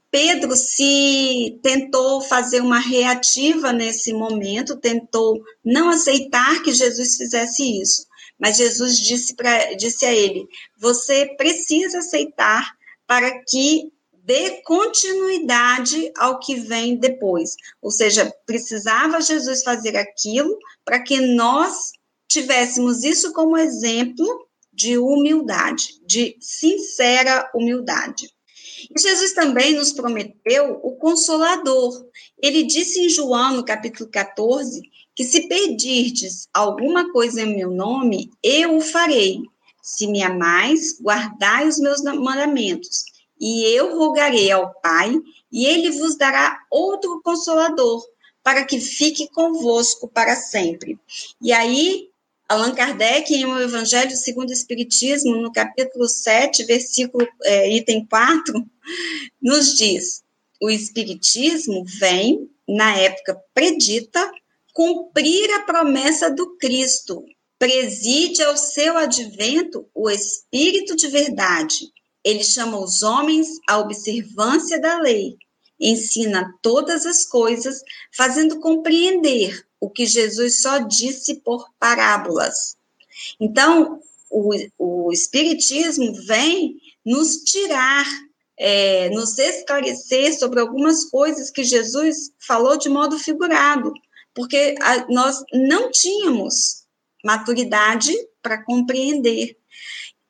Pedro 0.09 0.55
se 0.55 1.59
tentou 1.61 2.21
fazer 2.21 2.61
uma 2.61 2.79
reativa 2.79 3.73
nesse 3.73 4.13
momento, 4.13 4.77
tentou 4.77 5.41
não 5.63 5.89
aceitar 5.89 6.63
que 6.63 6.71
Jesus 6.71 7.17
fizesse 7.17 7.81
isso, 7.81 8.05
mas 8.39 8.57
Jesus 8.57 8.99
disse, 8.99 9.35
pra, 9.35 9.73
disse 9.73 10.05
a 10.05 10.13
ele: 10.13 10.47
Você 10.77 11.35
precisa 11.37 11.99
aceitar 11.99 12.71
para 13.07 13.43
que 13.47 13.91
dê 14.23 14.61
continuidade 14.63 16.11
ao 16.17 16.39
que 16.39 16.55
vem 16.55 16.97
depois. 16.97 17.55
Ou 17.81 17.91
seja, 17.91 18.33
precisava 18.45 19.21
Jesus 19.21 19.63
fazer 19.63 19.95
aquilo 19.95 20.57
para 20.83 21.01
que 21.01 21.19
nós 21.21 21.91
tivéssemos 22.27 23.03
isso 23.03 23.31
como 23.33 23.57
exemplo 23.57 24.25
de 24.73 24.97
humildade, 24.97 26.01
de 26.05 26.35
sincera 26.41 27.49
humildade. 27.53 28.27
E 28.93 28.99
Jesus 28.99 29.33
também 29.33 29.73
nos 29.73 29.93
prometeu 29.93 30.79
o 30.83 30.95
consolador. 30.97 32.05
Ele 32.41 32.63
disse 32.63 32.99
em 32.99 33.09
João, 33.09 33.55
no 33.55 33.65
capítulo 33.65 34.09
14, 34.09 34.81
que 35.15 35.23
se 35.23 35.47
pedirdes 35.47 36.47
alguma 36.53 37.11
coisa 37.11 37.41
em 37.41 37.55
meu 37.55 37.71
nome, 37.71 38.31
eu 38.43 38.77
o 38.77 38.81
farei. 38.81 39.41
Se 39.81 40.07
me 40.07 40.21
amais, 40.21 40.99
guardai 40.99 41.67
os 41.67 41.79
meus 41.79 42.01
mandamentos 42.01 43.05
e 43.39 43.63
eu 43.65 43.97
rogarei 43.97 44.51
ao 44.51 44.73
Pai, 44.81 45.13
e 45.51 45.65
ele 45.65 45.91
vos 45.91 46.15
dará 46.15 46.59
outro 46.71 47.21
consolador, 47.23 48.03
para 48.43 48.63
que 48.63 48.79
fique 48.79 49.27
convosco 49.29 50.07
para 50.07 50.35
sempre. 50.35 50.99
E 51.41 51.51
aí, 51.51 52.09
Allan 52.47 52.73
Kardec, 52.73 53.33
em 53.33 53.45
O 53.45 53.59
Evangelho 53.59 54.15
segundo 54.15 54.49
o 54.49 54.53
Espiritismo, 54.53 55.35
no 55.37 55.51
capítulo 55.51 56.07
7, 56.07 56.63
versículo, 56.63 57.27
é, 57.43 57.75
item 57.75 58.05
4, 58.05 58.65
nos 59.41 59.75
diz: 59.75 60.23
o 60.61 60.69
Espiritismo 60.69 61.83
vem, 61.85 62.49
na 62.67 62.95
época 62.97 63.41
predita, 63.53 64.31
cumprir 64.75 65.49
a 65.53 65.61
promessa 65.61 66.29
do 66.29 66.57
Cristo. 66.57 67.23
Preside 67.57 68.43
ao 68.43 68.57
seu 68.57 68.97
advento 68.97 69.87
o 69.95 70.09
Espírito 70.09 70.97
de 70.97 71.07
verdade, 71.07 71.89
ele 72.21 72.43
chama 72.43 72.77
os 72.77 73.01
homens 73.01 73.47
à 73.69 73.77
observância 73.79 74.81
da 74.81 74.99
lei, 74.99 75.37
ensina 75.79 76.53
todas 76.61 77.05
as 77.05 77.25
coisas, 77.25 77.81
fazendo 78.13 78.59
compreender 78.59 79.65
o 79.79 79.89
que 79.89 80.05
Jesus 80.05 80.61
só 80.61 80.79
disse 80.79 81.35
por 81.35 81.69
parábolas. 81.79 82.75
Então, 83.39 84.01
o, 84.29 84.49
o 84.77 85.11
Espiritismo 85.13 86.13
vem 86.25 86.75
nos 87.05 87.37
tirar, 87.37 88.05
é, 88.57 89.09
nos 89.11 89.37
esclarecer 89.37 90.37
sobre 90.37 90.59
algumas 90.59 91.05
coisas 91.05 91.49
que 91.49 91.63
Jesus 91.63 92.31
falou 92.45 92.77
de 92.77 92.89
modo 92.89 93.17
figurado, 93.17 93.93
porque 94.35 94.75
a, 94.81 95.07
nós 95.09 95.43
não 95.53 95.89
tínhamos 95.89 96.83
maturidade 97.23 98.13
para 98.41 98.63
compreender. 98.63 99.57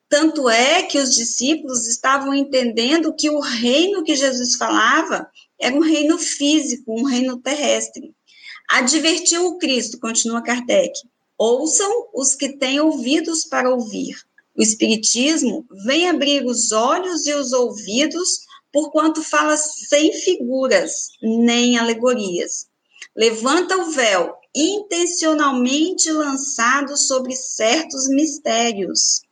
Tanto 0.08 0.48
é 0.48 0.84
que 0.84 0.98
os 0.98 1.14
discípulos 1.14 1.86
estavam 1.88 2.32
entendendo 2.32 3.14
que 3.14 3.28
o 3.28 3.40
reino 3.40 4.04
que 4.04 4.14
Jesus 4.14 4.54
falava 4.56 5.28
era 5.60 5.74
um 5.74 5.80
reino 5.80 6.16
físico, 6.16 6.98
um 6.98 7.04
reino 7.04 7.38
terrestre. 7.38 8.14
Advertiu 8.68 9.46
o 9.46 9.58
Cristo, 9.58 9.98
continua 9.98 10.42
Kardec, 10.42 10.92
ouçam 11.36 12.08
os 12.14 12.34
que 12.34 12.56
têm 12.56 12.80
ouvidos 12.80 13.44
para 13.44 13.70
ouvir. 13.70 14.16
O 14.56 14.62
Espiritismo 14.62 15.66
vem 15.84 16.08
abrir 16.08 16.46
os 16.46 16.72
olhos 16.72 17.26
e 17.26 17.34
os 17.34 17.52
ouvidos, 17.52 18.40
porquanto 18.72 19.22
fala 19.22 19.56
sem 19.56 20.12
figuras 20.12 21.08
nem 21.20 21.76
alegorias. 21.76 22.68
Levanta 23.16 23.76
o 23.76 23.90
véu 23.90 24.34
intencionalmente 24.54 26.10
lançado 26.10 26.96
sobre 26.96 27.34
certos 27.34 28.08
mistérios 28.08 29.26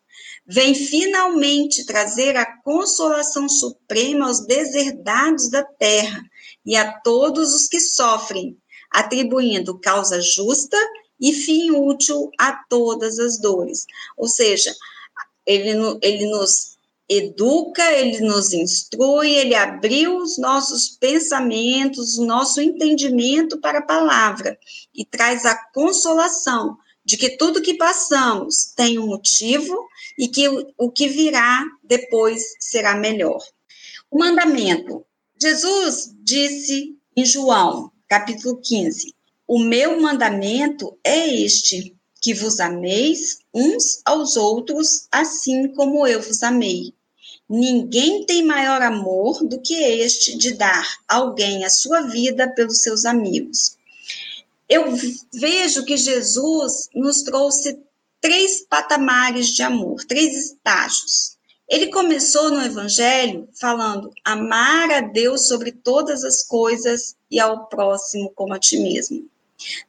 vem 0.46 0.74
finalmente 0.74 1.86
trazer 1.86 2.36
a 2.36 2.44
consolação 2.62 3.48
suprema 3.48 4.26
aos 4.26 4.44
deserdados 4.46 5.48
da 5.48 5.64
terra 5.64 6.22
e 6.64 6.76
a 6.76 7.00
todos 7.00 7.54
os 7.54 7.68
que 7.68 7.80
sofrem, 7.80 8.56
atribuindo 8.90 9.78
causa 9.78 10.20
justa 10.20 10.76
e 11.18 11.32
fim 11.32 11.70
útil 11.70 12.30
a 12.38 12.52
todas 12.68 13.18
as 13.18 13.40
dores. 13.40 13.86
Ou 14.16 14.28
seja, 14.28 14.74
ele, 15.46 15.72
ele 16.02 16.26
nos 16.26 16.73
educa, 17.08 17.82
ele 17.92 18.20
nos 18.20 18.52
instrui, 18.52 19.30
ele 19.32 19.54
abriu 19.54 20.16
os 20.16 20.38
nossos 20.38 20.88
pensamentos, 20.88 22.16
o 22.18 22.24
nosso 22.24 22.60
entendimento 22.60 23.60
para 23.60 23.80
a 23.80 23.86
palavra 23.86 24.58
e 24.94 25.04
traz 25.04 25.44
a 25.44 25.54
consolação 25.72 26.76
de 27.04 27.16
que 27.18 27.36
tudo 27.36 27.60
que 27.60 27.74
passamos 27.74 28.72
tem 28.74 28.98
um 28.98 29.06
motivo 29.06 29.76
e 30.18 30.28
que 30.28 30.48
o, 30.78 30.90
que 30.90 31.06
virá 31.08 31.62
depois 31.82 32.42
será 32.58 32.96
melhor. 32.96 33.40
O 34.10 34.18
mandamento. 34.18 35.04
Jesus 35.40 36.14
disse 36.22 36.96
em 37.14 37.26
João, 37.26 37.92
capítulo 38.08 38.58
15: 38.62 39.14
O 39.46 39.58
meu 39.58 40.00
mandamento 40.00 40.98
é 41.04 41.28
este, 41.28 41.94
que 42.24 42.32
vos 42.32 42.58
ameis 42.58 43.40
uns 43.52 44.00
aos 44.02 44.34
outros, 44.34 45.06
assim 45.12 45.68
como 45.68 46.06
eu 46.06 46.22
vos 46.22 46.42
amei. 46.42 46.94
Ninguém 47.46 48.24
tem 48.24 48.42
maior 48.42 48.80
amor 48.80 49.44
do 49.44 49.60
que 49.60 49.74
este 49.74 50.38
de 50.38 50.54
dar 50.54 50.88
alguém 51.06 51.66
a 51.66 51.68
sua 51.68 52.00
vida 52.00 52.48
pelos 52.54 52.80
seus 52.80 53.04
amigos. 53.04 53.76
Eu 54.66 54.84
vejo 55.34 55.84
que 55.84 55.98
Jesus 55.98 56.88
nos 56.94 57.22
trouxe 57.24 57.78
três 58.22 58.62
patamares 58.62 59.48
de 59.48 59.62
amor, 59.62 60.02
três 60.06 60.46
estágios. 60.46 61.36
Ele 61.68 61.88
começou 61.88 62.50
no 62.50 62.62
Evangelho 62.62 63.46
falando 63.52 64.10
amar 64.24 64.90
a 64.90 65.00
Deus 65.02 65.46
sobre 65.46 65.72
todas 65.72 66.24
as 66.24 66.42
coisas 66.42 67.14
e 67.30 67.38
ao 67.38 67.66
próximo 67.66 68.32
como 68.34 68.54
a 68.54 68.58
ti 68.58 68.78
mesmo. 68.78 69.28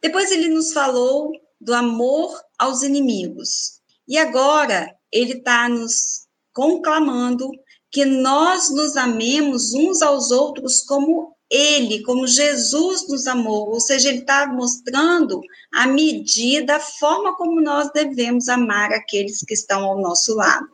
Depois 0.02 0.32
ele 0.32 0.50
nos 0.50 0.74
falou 0.74 1.32
do 1.66 1.74
amor 1.74 2.40
aos 2.60 2.84
inimigos. 2.84 3.82
E 4.08 4.20
agora 4.20 4.96
ele 5.12 5.34
está 5.34 5.68
nos 5.68 6.28
conclamando 6.54 7.50
que 7.92 8.06
nós 8.06 8.70
nos 8.70 8.96
amemos 8.96 9.74
uns 9.74 10.04
aos 10.04 10.30
outros 10.30 10.82
como 10.82 11.36
ele, 11.50 12.04
como 12.04 12.28
Jesus 12.28 13.08
nos 13.08 13.26
amou, 13.26 13.70
ou 13.70 13.80
seja, 13.80 14.10
ele 14.10 14.20
está 14.20 14.48
mostrando 14.48 15.42
a 15.74 15.88
medida, 15.88 16.76
a 16.76 16.80
forma 16.80 17.36
como 17.36 17.62
nós 17.62 17.92
devemos 17.92 18.48
amar 18.48 18.92
aqueles 18.92 19.40
que 19.40 19.54
estão 19.54 19.84
ao 19.84 20.00
nosso 20.00 20.36
lado. 20.36 20.68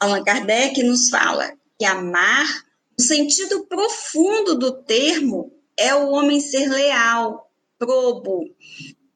Allan 0.00 0.24
Kardec 0.24 0.82
nos 0.82 1.10
fala 1.10 1.52
que 1.78 1.84
amar, 1.84 2.46
no 2.98 3.04
sentido 3.04 3.66
profundo 3.66 4.58
do 4.58 4.72
termo, 4.72 5.52
é 5.76 5.94
o 5.94 6.10
homem 6.10 6.40
ser 6.40 6.68
leal, 6.68 7.50
probo, 7.78 8.44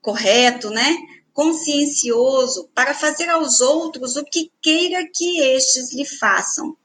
correto, 0.06 0.70
né? 0.70 0.96
Consciencioso 1.32 2.68
para 2.72 2.94
fazer 2.94 3.28
aos 3.28 3.60
outros 3.60 4.14
o 4.14 4.24
que 4.24 4.52
queira 4.62 5.04
que 5.12 5.40
estes 5.40 5.92
lhe 5.92 6.04
façam. 6.04 6.76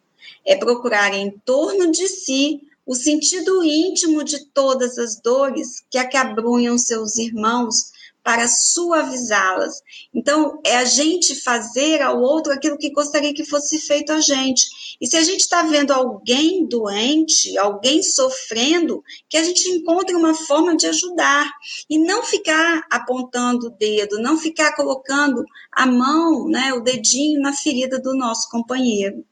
É 0.43 0.55
procurar 0.55 1.13
em 1.13 1.29
torno 1.45 1.91
de 1.91 2.07
si 2.07 2.67
o 2.83 2.95
sentido 2.95 3.63
íntimo 3.63 4.23
de 4.23 4.43
todas 4.47 4.97
as 4.97 5.21
dores 5.21 5.83
que 5.87 5.99
acabrunham 5.99 6.79
seus 6.79 7.17
irmãos 7.17 7.91
para 8.23 8.47
suavizá-las. 8.47 9.81
Então, 10.13 10.59
é 10.63 10.77
a 10.77 10.85
gente 10.85 11.35
fazer 11.41 12.01
ao 12.01 12.21
outro 12.21 12.53
aquilo 12.53 12.77
que 12.77 12.91
gostaria 12.91 13.33
que 13.33 13.43
fosse 13.43 13.79
feito 13.79 14.11
a 14.11 14.19
gente. 14.19 14.67
E 14.99 15.07
se 15.07 15.17
a 15.17 15.23
gente 15.23 15.41
está 15.41 15.63
vendo 15.63 15.91
alguém 15.91 16.67
doente, 16.67 17.57
alguém 17.57 18.03
sofrendo, 18.03 19.03
que 19.27 19.37
a 19.37 19.43
gente 19.43 19.67
encontre 19.69 20.15
uma 20.15 20.35
forma 20.35 20.75
de 20.75 20.85
ajudar. 20.87 21.51
E 21.89 21.97
não 21.97 22.23
ficar 22.23 22.83
apontando 22.91 23.67
o 23.67 23.71
dedo, 23.71 24.21
não 24.21 24.37
ficar 24.37 24.75
colocando 24.75 25.43
a 25.71 25.85
mão, 25.85 26.47
né, 26.47 26.73
o 26.73 26.81
dedinho 26.81 27.41
na 27.41 27.53
ferida 27.53 27.99
do 27.99 28.15
nosso 28.15 28.49
companheiro. 28.49 29.25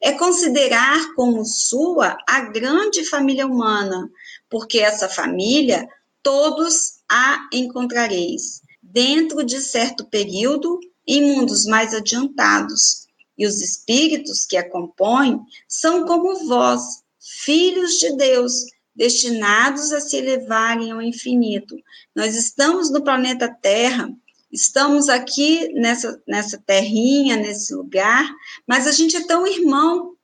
É 0.00 0.12
considerar 0.12 1.14
como 1.14 1.44
sua 1.44 2.16
a 2.28 2.40
grande 2.40 3.04
família 3.04 3.46
humana, 3.46 4.10
porque 4.50 4.80
essa 4.80 5.08
família 5.08 5.86
todos 6.22 7.00
a 7.10 7.48
encontrareis, 7.52 8.60
dentro 8.82 9.44
de 9.44 9.60
certo 9.60 10.04
período, 10.04 10.78
em 11.06 11.34
mundos 11.34 11.64
mais 11.66 11.94
adiantados, 11.94 13.06
e 13.36 13.46
os 13.46 13.60
espíritos 13.60 14.44
que 14.44 14.56
a 14.56 14.68
compõem 14.68 15.40
são 15.66 16.04
como 16.06 16.46
vós, 16.46 17.02
filhos 17.18 17.98
de 17.98 18.16
Deus, 18.16 18.52
destinados 18.94 19.90
a 19.92 20.00
se 20.00 20.16
elevarem 20.16 20.92
ao 20.92 21.00
infinito. 21.00 21.76
Nós 22.14 22.36
estamos 22.36 22.90
no 22.90 23.02
planeta 23.02 23.48
Terra, 23.48 24.10
estamos 24.50 25.08
aqui 25.08 25.72
nessa, 25.72 26.22
nessa 26.28 26.58
terrinha, 26.58 27.36
nesse 27.36 27.74
lugar, 27.74 28.28
mas 28.66 28.86
a 28.86 28.92
gente 28.92 29.16
é 29.16 29.26
tão 29.26 29.46
irmão 29.46 30.14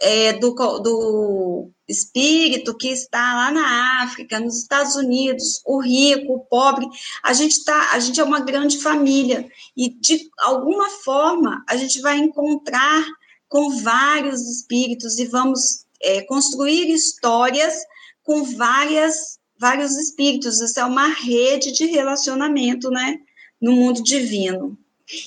é, 0.00 0.32
do, 0.34 0.54
do 0.54 1.70
espírito 1.88 2.76
que 2.76 2.88
está 2.88 3.34
lá 3.34 3.50
na 3.50 4.02
África, 4.02 4.40
nos 4.40 4.58
Estados 4.58 4.96
Unidos, 4.96 5.60
o 5.66 5.80
rico, 5.80 6.34
o 6.34 6.40
pobre, 6.40 6.86
a 7.22 7.32
gente 7.32 7.62
tá, 7.64 7.90
a 7.92 7.98
gente 7.98 8.20
é 8.20 8.24
uma 8.24 8.40
grande 8.40 8.78
família 8.80 9.48
e 9.76 9.88
de 9.88 10.30
alguma 10.38 10.88
forma 10.88 11.62
a 11.68 11.76
gente 11.76 12.00
vai 12.00 12.18
encontrar 12.18 13.04
com 13.48 13.70
vários 13.82 14.40
espíritos 14.40 15.18
e 15.18 15.26
vamos 15.26 15.84
é, 16.02 16.22
construir 16.22 16.90
histórias 16.90 17.74
com 18.22 18.42
várias 18.44 19.38
vários 19.58 19.96
espíritos. 19.96 20.60
Isso 20.60 20.78
é 20.78 20.84
uma 20.84 21.08
rede 21.08 21.72
de 21.72 21.86
relacionamento, 21.86 22.90
né, 22.90 23.18
no 23.60 23.72
mundo 23.72 24.02
divino. 24.02 24.76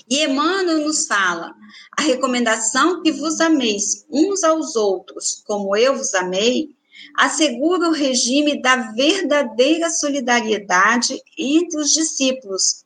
E 0.09 0.23
Emmanuel 0.23 0.85
nos 0.85 1.05
fala: 1.05 1.53
a 1.95 2.01
recomendação 2.01 3.01
que 3.01 3.11
vos 3.11 3.39
ameis 3.39 4.05
uns 4.09 4.43
aos 4.43 4.75
outros, 4.75 5.43
como 5.45 5.75
eu 5.75 5.95
vos 5.95 6.13
amei, 6.13 6.75
assegura 7.15 7.87
o 7.87 7.93
regime 7.93 8.61
da 8.61 8.91
verdadeira 8.93 9.89
solidariedade 9.89 11.21
entre 11.37 11.79
os 11.79 11.91
discípulos, 11.91 12.85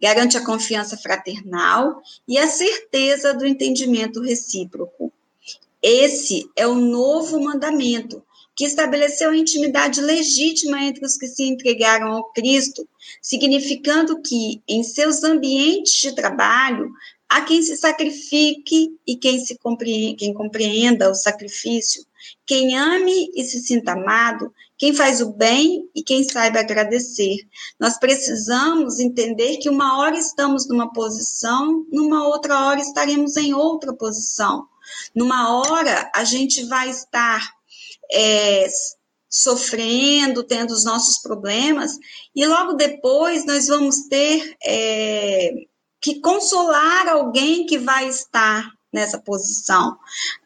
garante 0.00 0.36
a 0.36 0.44
confiança 0.44 0.96
fraternal 0.96 2.00
e 2.26 2.38
a 2.38 2.48
certeza 2.48 3.34
do 3.34 3.46
entendimento 3.46 4.20
recíproco. 4.22 5.12
Esse 5.82 6.50
é 6.56 6.66
o 6.66 6.74
novo 6.74 7.40
mandamento 7.40 8.22
que 8.60 8.66
estabeleceu 8.66 9.30
a 9.30 9.36
intimidade 9.38 10.02
legítima 10.02 10.84
entre 10.84 11.06
os 11.06 11.16
que 11.16 11.26
se 11.26 11.44
entregaram 11.44 12.12
ao 12.12 12.30
Cristo, 12.30 12.86
significando 13.22 14.20
que, 14.20 14.62
em 14.68 14.82
seus 14.82 15.24
ambientes 15.24 15.94
de 15.94 16.14
trabalho, 16.14 16.92
há 17.26 17.40
quem 17.40 17.62
se 17.62 17.74
sacrifique 17.74 18.98
e 19.06 19.16
quem, 19.16 19.42
se 19.42 19.56
compreenda, 19.56 20.18
quem 20.18 20.34
compreenda 20.34 21.10
o 21.10 21.14
sacrifício, 21.14 22.04
quem 22.44 22.76
ame 22.76 23.30
e 23.34 23.42
se 23.44 23.60
sinta 23.60 23.92
amado, 23.92 24.52
quem 24.76 24.92
faz 24.92 25.22
o 25.22 25.32
bem 25.32 25.88
e 25.94 26.02
quem 26.02 26.22
saiba 26.22 26.60
agradecer. 26.60 27.36
Nós 27.78 27.98
precisamos 27.98 29.00
entender 29.00 29.56
que 29.56 29.70
uma 29.70 30.00
hora 30.00 30.18
estamos 30.18 30.68
numa 30.68 30.92
posição, 30.92 31.86
numa 31.90 32.28
outra 32.28 32.66
hora 32.66 32.78
estaremos 32.78 33.38
em 33.38 33.54
outra 33.54 33.94
posição. 33.94 34.68
Numa 35.14 35.56
hora 35.56 36.10
a 36.14 36.24
gente 36.24 36.66
vai 36.66 36.90
estar 36.90 37.58
é, 38.12 38.66
sofrendo, 39.28 40.42
tendo 40.42 40.72
os 40.72 40.84
nossos 40.84 41.18
problemas, 41.18 41.96
e 42.34 42.44
logo 42.46 42.72
depois 42.72 43.44
nós 43.44 43.68
vamos 43.68 44.08
ter 44.08 44.56
é, 44.64 45.52
que 46.00 46.20
consolar 46.20 47.08
alguém 47.08 47.66
que 47.66 47.78
vai 47.78 48.08
estar 48.08 48.68
nessa 48.92 49.18
posição. 49.18 49.96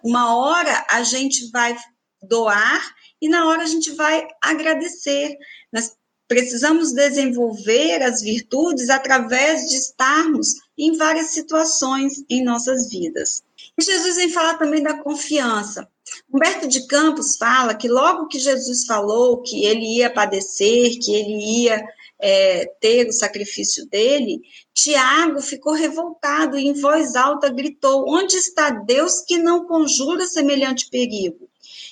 Uma 0.02 0.36
hora 0.36 0.84
a 0.90 1.02
gente 1.02 1.50
vai 1.50 1.74
doar 2.22 2.94
e 3.20 3.28
na 3.28 3.46
hora 3.46 3.62
a 3.62 3.66
gente 3.66 3.92
vai 3.92 4.26
agradecer. 4.42 5.36
Nós 5.72 5.96
precisamos 6.28 6.92
desenvolver 6.92 8.02
as 8.02 8.20
virtudes 8.20 8.90
através 8.90 9.68
de 9.68 9.76
estarmos 9.76 10.54
em 10.76 10.96
várias 10.96 11.28
situações 11.28 12.24
em 12.28 12.42
nossas 12.42 12.90
vidas. 12.90 13.42
E 13.78 13.82
Jesus 13.82 14.16
vem 14.16 14.28
falar 14.28 14.58
também 14.58 14.82
da 14.82 15.02
confiança. 15.02 15.88
Humberto 16.32 16.68
de 16.68 16.86
Campos 16.86 17.36
fala 17.36 17.74
que 17.74 17.88
logo 17.88 18.26
que 18.26 18.38
Jesus 18.38 18.84
falou 18.84 19.42
que 19.42 19.64
ele 19.64 19.98
ia 19.98 20.10
padecer, 20.10 20.98
que 20.98 21.14
ele 21.14 21.62
ia 21.62 21.82
é, 22.20 22.66
ter 22.80 23.08
o 23.08 23.12
sacrifício 23.12 23.86
dele, 23.86 24.40
Tiago 24.72 25.40
ficou 25.40 25.72
revoltado 25.72 26.58
e 26.58 26.66
em 26.66 26.72
voz 26.72 27.14
alta 27.14 27.48
gritou: 27.48 28.04
Onde 28.08 28.36
está 28.36 28.70
Deus 28.70 29.20
que 29.20 29.38
não 29.38 29.66
conjura 29.66 30.26
semelhante 30.26 30.88
perigo? 30.90 31.48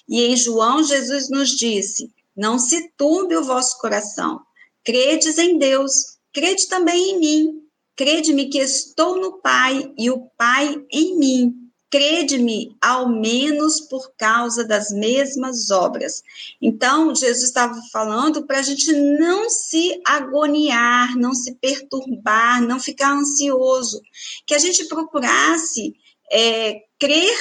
E 0.08 0.22
em 0.24 0.36
João, 0.36 0.82
Jesus 0.82 1.30
nos 1.30 1.50
disse: 1.50 2.10
Não 2.36 2.58
se 2.58 2.90
turbe 2.96 3.36
o 3.36 3.44
vosso 3.44 3.78
coração. 3.78 4.40
Credes 4.84 5.38
em 5.38 5.58
Deus, 5.58 6.18
crede 6.32 6.66
também 6.68 7.12
em 7.12 7.18
mim. 7.18 7.62
Crede-me 7.94 8.48
que 8.48 8.58
estou 8.58 9.16
no 9.16 9.38
Pai 9.40 9.92
e 9.98 10.10
o 10.10 10.26
Pai 10.36 10.82
em 10.90 11.18
mim 11.18 11.61
crede-me, 11.92 12.74
ao 12.80 13.06
menos 13.06 13.78
por 13.82 14.12
causa 14.16 14.64
das 14.64 14.90
mesmas 14.90 15.70
obras. 15.70 16.24
Então, 16.60 17.14
Jesus 17.14 17.44
estava 17.44 17.78
falando 17.92 18.46
para 18.46 18.60
a 18.60 18.62
gente 18.62 18.90
não 18.92 19.50
se 19.50 20.00
agoniar, 20.02 21.14
não 21.18 21.34
se 21.34 21.54
perturbar, 21.56 22.62
não 22.62 22.80
ficar 22.80 23.12
ansioso, 23.12 24.00
que 24.46 24.54
a 24.54 24.58
gente 24.58 24.86
procurasse 24.86 25.94
é, 26.32 26.82
crer 26.98 27.36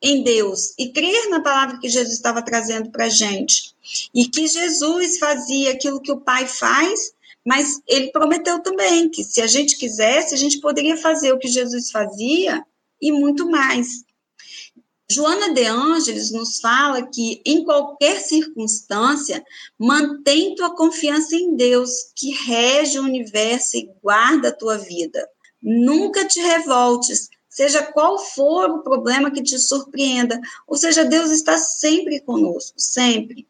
em 0.00 0.22
Deus 0.22 0.72
e 0.78 0.92
crer 0.92 1.28
na 1.28 1.40
palavra 1.40 1.80
que 1.80 1.88
Jesus 1.88 2.14
estava 2.14 2.40
trazendo 2.40 2.92
para 2.92 3.06
a 3.06 3.10
gente. 3.10 3.74
E 4.14 4.28
que 4.28 4.46
Jesus 4.46 5.18
fazia 5.18 5.72
aquilo 5.72 6.00
que 6.00 6.12
o 6.12 6.20
Pai 6.20 6.46
faz, 6.46 7.12
mas 7.44 7.80
ele 7.88 8.12
prometeu 8.12 8.60
também 8.60 9.08
que 9.08 9.24
se 9.24 9.42
a 9.42 9.48
gente 9.48 9.76
quisesse, 9.76 10.32
a 10.32 10.38
gente 10.38 10.60
poderia 10.60 10.96
fazer 10.96 11.32
o 11.32 11.38
que 11.40 11.48
Jesus 11.48 11.90
fazia 11.90 12.64
e 13.00 13.12
muito 13.12 13.48
mais. 13.50 14.04
Joana 15.08 15.54
de 15.54 15.64
Ângeles 15.64 16.32
nos 16.32 16.58
fala 16.58 17.06
que, 17.06 17.40
em 17.46 17.64
qualquer 17.64 18.20
circunstância, 18.20 19.44
mantém 19.78 20.56
tua 20.56 20.74
confiança 20.74 21.36
em 21.36 21.54
Deus, 21.54 21.90
que 22.16 22.32
rege 22.32 22.98
o 22.98 23.04
universo 23.04 23.76
e 23.76 23.88
guarda 24.02 24.48
a 24.48 24.56
tua 24.56 24.76
vida. 24.76 25.28
Nunca 25.62 26.26
te 26.26 26.40
revoltes, 26.40 27.28
seja 27.48 27.84
qual 27.84 28.18
for 28.18 28.68
o 28.68 28.82
problema 28.82 29.30
que 29.30 29.42
te 29.42 29.58
surpreenda, 29.58 30.40
ou 30.66 30.76
seja, 30.76 31.04
Deus 31.04 31.30
está 31.30 31.56
sempre 31.56 32.20
conosco, 32.20 32.74
sempre. 32.76 33.46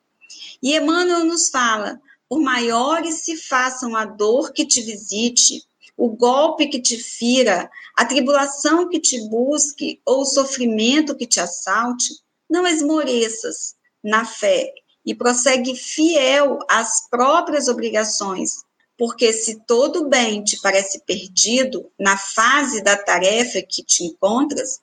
E 0.62 0.76
Emmanuel 0.76 1.24
nos 1.24 1.48
fala: 1.48 1.98
por 2.28 2.40
maiores 2.40 3.22
se 3.22 3.36
façam 3.36 3.96
a 3.96 4.04
dor 4.04 4.52
que 4.52 4.66
te 4.66 4.82
visite, 4.82 5.62
o 5.96 6.10
golpe 6.10 6.68
que 6.68 6.80
te 6.80 6.98
fira, 6.98 7.70
a 7.96 8.04
tribulação 8.04 8.88
que 8.88 9.00
te 9.00 9.20
busque 9.28 10.00
ou 10.04 10.20
o 10.20 10.26
sofrimento 10.26 11.16
que 11.16 11.26
te 11.26 11.40
assalte, 11.40 12.14
não 12.48 12.66
esmoreças 12.66 13.74
na 14.04 14.24
fé 14.24 14.72
e 15.04 15.14
prossegue 15.14 15.74
fiel 15.74 16.58
às 16.68 17.08
próprias 17.08 17.68
obrigações, 17.68 18.64
porque 18.98 19.32
se 19.32 19.60
todo 19.66 20.08
bem 20.08 20.42
te 20.42 20.60
parece 20.60 21.00
perdido 21.04 21.90
na 21.98 22.16
fase 22.16 22.82
da 22.82 22.96
tarefa 22.96 23.62
que 23.62 23.82
te 23.82 24.04
encontras, 24.04 24.80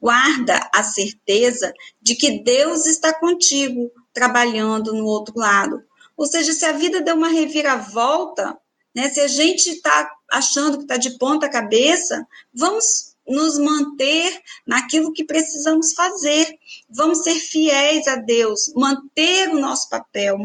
guarda 0.00 0.68
a 0.74 0.82
certeza 0.82 1.72
de 2.00 2.14
que 2.14 2.42
Deus 2.42 2.86
está 2.86 3.12
contigo, 3.14 3.90
trabalhando 4.12 4.92
no 4.92 5.04
outro 5.04 5.38
lado. 5.38 5.82
Ou 6.16 6.26
seja, 6.26 6.52
se 6.52 6.64
a 6.64 6.72
vida 6.72 7.00
deu 7.00 7.14
uma 7.14 7.28
reviravolta, 7.28 8.56
né, 8.94 9.08
se 9.10 9.20
a 9.20 9.28
gente 9.28 9.68
está 9.68 10.10
achando 10.30 10.78
que 10.78 10.84
está 10.84 10.96
de 10.96 11.18
ponta 11.18 11.48
cabeça, 11.48 12.26
vamos 12.54 13.16
nos 13.26 13.58
manter 13.58 14.40
naquilo 14.66 15.12
que 15.12 15.24
precisamos 15.24 15.92
fazer. 15.94 16.46
Vamos 16.88 17.22
ser 17.22 17.34
fiéis 17.34 18.06
a 18.06 18.16
Deus, 18.16 18.72
manter 18.74 19.48
o 19.48 19.58
nosso 19.58 19.88
papel, 19.88 20.38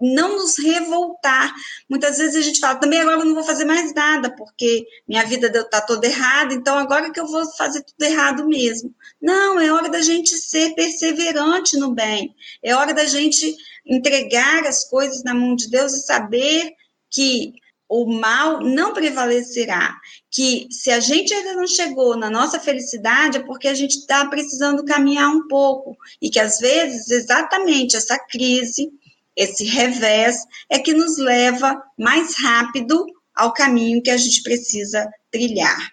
não 0.00 0.38
nos 0.38 0.58
revoltar. 0.58 1.52
Muitas 1.88 2.18
vezes 2.18 2.36
a 2.36 2.40
gente 2.40 2.60
fala, 2.60 2.78
também 2.78 3.00
agora 3.00 3.20
eu 3.20 3.24
não 3.24 3.34
vou 3.34 3.44
fazer 3.44 3.64
mais 3.64 3.92
nada, 3.94 4.34
porque 4.34 4.86
minha 5.06 5.24
vida 5.24 5.46
está 5.46 5.80
toda 5.80 6.06
errada, 6.06 6.54
então 6.54 6.78
agora 6.78 7.10
que 7.10 7.20
eu 7.20 7.26
vou 7.26 7.44
fazer 7.52 7.82
tudo 7.82 8.02
errado 8.02 8.46
mesmo. 8.46 8.94
Não, 9.20 9.60
é 9.60 9.70
hora 9.70 9.88
da 9.88 10.00
gente 10.00 10.36
ser 10.36 10.74
perseverante 10.74 11.76
no 11.76 11.92
bem, 11.92 12.34
é 12.62 12.74
hora 12.74 12.94
da 12.94 13.04
gente 13.04 13.54
entregar 13.84 14.66
as 14.66 14.88
coisas 14.88 15.22
na 15.22 15.34
mão 15.34 15.54
de 15.54 15.68
Deus 15.68 15.92
e 15.94 16.02
saber 16.02 16.72
que 17.10 17.54
o 17.90 18.06
mal 18.06 18.60
não 18.60 18.94
prevalecerá. 18.94 19.98
Que 20.30 20.68
se 20.70 20.92
a 20.92 21.00
gente 21.00 21.34
ainda 21.34 21.54
não 21.54 21.66
chegou 21.66 22.16
na 22.16 22.30
nossa 22.30 22.60
felicidade 22.60 23.38
é 23.38 23.42
porque 23.42 23.66
a 23.66 23.74
gente 23.74 23.96
está 23.96 24.24
precisando 24.26 24.84
caminhar 24.84 25.28
um 25.28 25.48
pouco. 25.48 25.96
E 26.22 26.30
que 26.30 26.38
às 26.38 26.60
vezes, 26.60 27.10
exatamente 27.10 27.96
essa 27.96 28.16
crise, 28.16 28.92
esse 29.34 29.64
revés, 29.64 30.36
é 30.70 30.78
que 30.78 30.94
nos 30.94 31.18
leva 31.18 31.82
mais 31.98 32.36
rápido 32.38 33.04
ao 33.34 33.52
caminho 33.52 34.02
que 34.02 34.10
a 34.10 34.16
gente 34.16 34.40
precisa 34.44 35.10
trilhar. 35.28 35.90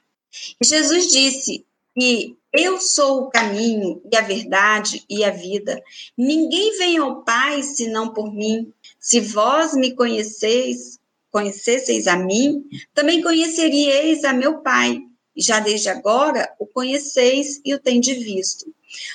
Jesus 0.62 1.08
disse 1.08 1.66
que 1.98 2.38
eu 2.54 2.80
sou 2.80 3.24
o 3.24 3.30
caminho 3.30 4.02
e 4.12 4.16
a 4.16 4.22
verdade 4.22 5.04
e 5.10 5.24
a 5.24 5.32
vida. 5.32 5.82
Ninguém 6.16 6.78
vem 6.78 6.98
ao 6.98 7.24
Pai 7.24 7.64
senão 7.64 8.14
por 8.14 8.32
mim. 8.32 8.72
Se 9.00 9.20
vós 9.20 9.74
me 9.74 9.96
conheceis, 9.96 11.00
conhecesseis 11.38 12.08
a 12.08 12.18
mim, 12.18 12.64
também 12.96 13.22
conheceríeis 13.22 14.24
a 14.24 14.34
meu 14.34 14.58
Pai. 14.64 15.00
Já 15.38 15.60
desde 15.60 15.88
agora 15.88 16.52
o 16.58 16.66
conheceis 16.66 17.62
e 17.64 17.76
o 17.76 17.80
tendes 17.80 18.18
visto. 18.24 18.66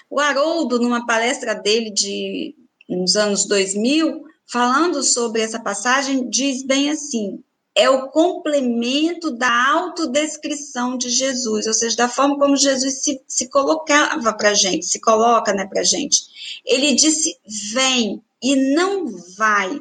O 0.08 0.20
Haroldo, 0.20 0.78
numa 0.78 1.04
palestra 1.04 1.52
dele 1.52 1.90
de 1.90 2.54
nos 2.88 3.16
anos 3.16 3.44
2000, 3.46 4.22
falando 4.46 5.02
sobre 5.02 5.40
essa 5.40 5.58
passagem, 5.58 6.30
diz 6.30 6.62
bem 6.62 6.90
assim: 6.90 7.42
é 7.74 7.90
o 7.90 8.08
complemento 8.08 9.32
da 9.32 9.70
autodescrição 9.70 10.96
de 10.96 11.10
Jesus, 11.10 11.66
ou 11.66 11.74
seja, 11.74 11.96
da 11.96 12.08
forma 12.08 12.38
como 12.38 12.56
Jesus 12.56 13.02
se, 13.02 13.20
se 13.26 13.48
colocava 13.48 14.32
para 14.32 14.50
a 14.50 14.54
gente, 14.54 14.86
se 14.86 15.00
coloca 15.00 15.52
né, 15.52 15.66
para 15.66 15.80
a 15.80 15.84
gente. 15.84 16.20
Ele 16.64 16.94
disse: 16.94 17.36
vem 17.74 18.22
e 18.40 18.54
não 18.54 19.06
vai, 19.36 19.76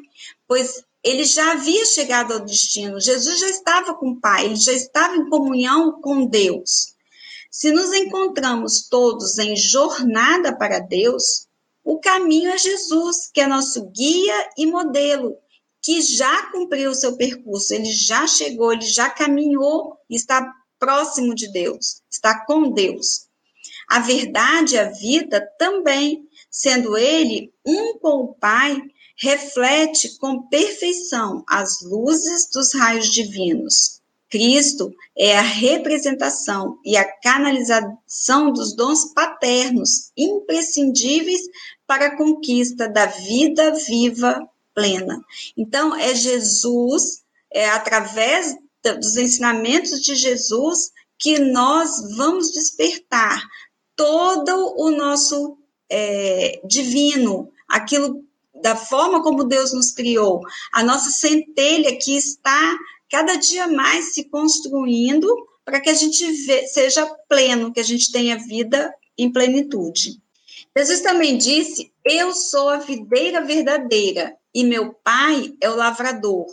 pois 0.48 0.84
ele 1.04 1.24
já 1.24 1.54
havia 1.54 1.86
chegado 1.86 2.34
ao 2.34 2.40
destino, 2.42 3.00
Jesus 3.00 3.40
já 3.40 3.50
estava 3.50 3.94
com 3.96 4.12
o 4.12 4.20
Pai, 4.20 4.46
ele 4.46 4.56
já 4.56 4.74
estava 4.74 5.16
em 5.16 5.30
comunhão 5.30 6.00
com 6.02 6.26
Deus. 6.26 6.96
Se 7.50 7.72
nos 7.72 7.92
encontramos 7.94 8.88
todos 8.88 9.38
em 9.38 9.56
jornada 9.56 10.56
para 10.56 10.80
Deus, 10.80 11.48
o 11.84 12.00
caminho 12.00 12.52
é 12.52 12.58
Jesus, 12.58 13.30
que 13.34 13.42
é 13.42 13.48
nosso 13.48 13.90
guia 13.90 14.50
e 14.58 14.66
modelo, 14.66 15.36
que 15.82 16.02
já 16.02 16.52
cumpriu 16.52 16.92
o 16.92 16.96
seu 16.96 17.18
percurso, 17.18 17.74
ele 17.74 17.92
já 17.92 18.28
chegou, 18.28 18.72
ele 18.72 18.82
já 18.82 19.10
caminhou, 19.10 19.98
está 20.10 20.54
próximo 20.78 21.34
de 21.34 21.52
Deus, 21.52 22.02
está 22.10 22.46
com 22.46 22.72
Deus. 22.72 23.28
A 23.90 24.00
verdade 24.00 24.76
e 24.76 24.80
a 24.80 24.90
vida 24.90 25.42
também, 25.58 26.24
sendo 26.50 26.98
ele 26.98 27.52
um 27.66 27.98
com 27.98 28.24
o 28.24 28.34
Pai, 28.36 28.80
reflete 29.22 30.18
com 30.18 30.42
perfeição 30.48 31.44
as 31.48 31.82
luzes 31.82 32.50
dos 32.50 32.74
raios 32.74 33.08
divinos. 33.08 34.02
Cristo 34.28 34.92
é 35.16 35.38
a 35.38 35.42
representação 35.42 36.80
e 36.84 36.98
a 36.98 37.06
canalização 37.20 38.52
dos 38.52 38.74
dons 38.76 39.14
paternos 39.14 40.12
imprescindíveis 40.18 41.42
para 41.86 42.08
a 42.08 42.18
conquista 42.18 42.90
da 42.90 43.06
vida 43.06 43.72
viva 43.86 44.50
plena. 44.74 45.22
Então, 45.56 45.96
é 45.96 46.16
Jesus, 46.16 47.22
é 47.54 47.70
através 47.70 48.56
dos 48.84 49.18
ensinamentos 49.18 50.02
de 50.02 50.16
Jesus, 50.16 50.92
que 51.20 51.38
nós 51.38 52.16
vamos 52.16 52.52
despertar 52.52 53.44
todo 53.96 54.74
o 54.78 54.90
nosso 54.90 55.58
é, 55.90 56.60
divino, 56.66 57.52
aquilo 57.68 58.24
da 58.62 58.76
forma 58.76 59.21
como 59.24 59.43
Deus 59.43 59.74
nos 59.74 59.91
criou, 59.91 60.41
a 60.74 60.84
nossa 60.84 61.10
centelha 61.10 61.97
que 61.97 62.15
está 62.15 62.78
cada 63.10 63.36
dia 63.36 63.67
mais 63.67 64.13
se 64.13 64.26
construindo 64.26 65.28
para 65.65 65.80
que 65.80 65.89
a 65.89 65.93
gente 65.93 66.26
seja 66.67 67.06
pleno, 67.28 67.74
que 67.74 67.80
a 67.80 67.84
gente 67.84 68.12
tenha 68.12 68.38
vida 68.38 68.93
em 69.17 69.32
plenitude. 69.32 70.21
Jesus 70.76 71.02
também 71.02 71.38
disse: 71.38 71.91
Eu 72.06 72.34
sou 72.34 72.69
a 72.69 72.78
videira 72.78 73.41
verdadeira 73.41 74.36
e 74.54 74.63
meu 74.63 74.93
pai 74.93 75.54
é 75.62 75.69
o 75.69 75.76
lavrador. 75.76 76.45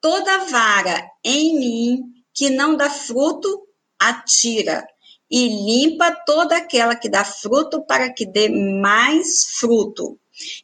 Toda 0.00 0.44
vara 0.46 1.06
em 1.24 1.58
mim 1.58 2.02
que 2.32 2.48
não 2.48 2.76
dá 2.76 2.88
fruto, 2.88 3.66
atira, 3.98 4.86
e 5.30 5.48
limpa 5.48 6.10
toda 6.26 6.56
aquela 6.56 6.96
que 6.96 7.08
dá 7.08 7.24
fruto 7.24 7.82
para 7.82 8.12
que 8.12 8.24
dê 8.26 8.48
mais 8.48 9.58
fruto. 9.58 10.18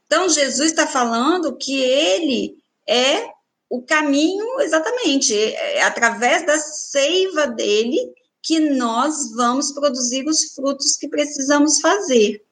Então, 0.06 0.28
Jesus 0.28 0.70
está 0.70 0.86
falando 0.86 1.56
que 1.56 1.78
ele 1.78 2.56
é 2.86 3.28
o 3.68 3.82
caminho, 3.82 4.60
exatamente, 4.60 5.34
é, 5.34 5.78
é 5.78 5.82
através 5.82 6.46
da 6.46 6.58
seiva 6.58 7.46
dele 7.46 7.98
que 8.42 8.60
nós 8.60 9.32
vamos 9.34 9.72
produzir 9.72 10.26
os 10.26 10.54
frutos 10.54 10.96
que 10.96 11.08
precisamos 11.08 11.80
fazer. 11.80 12.44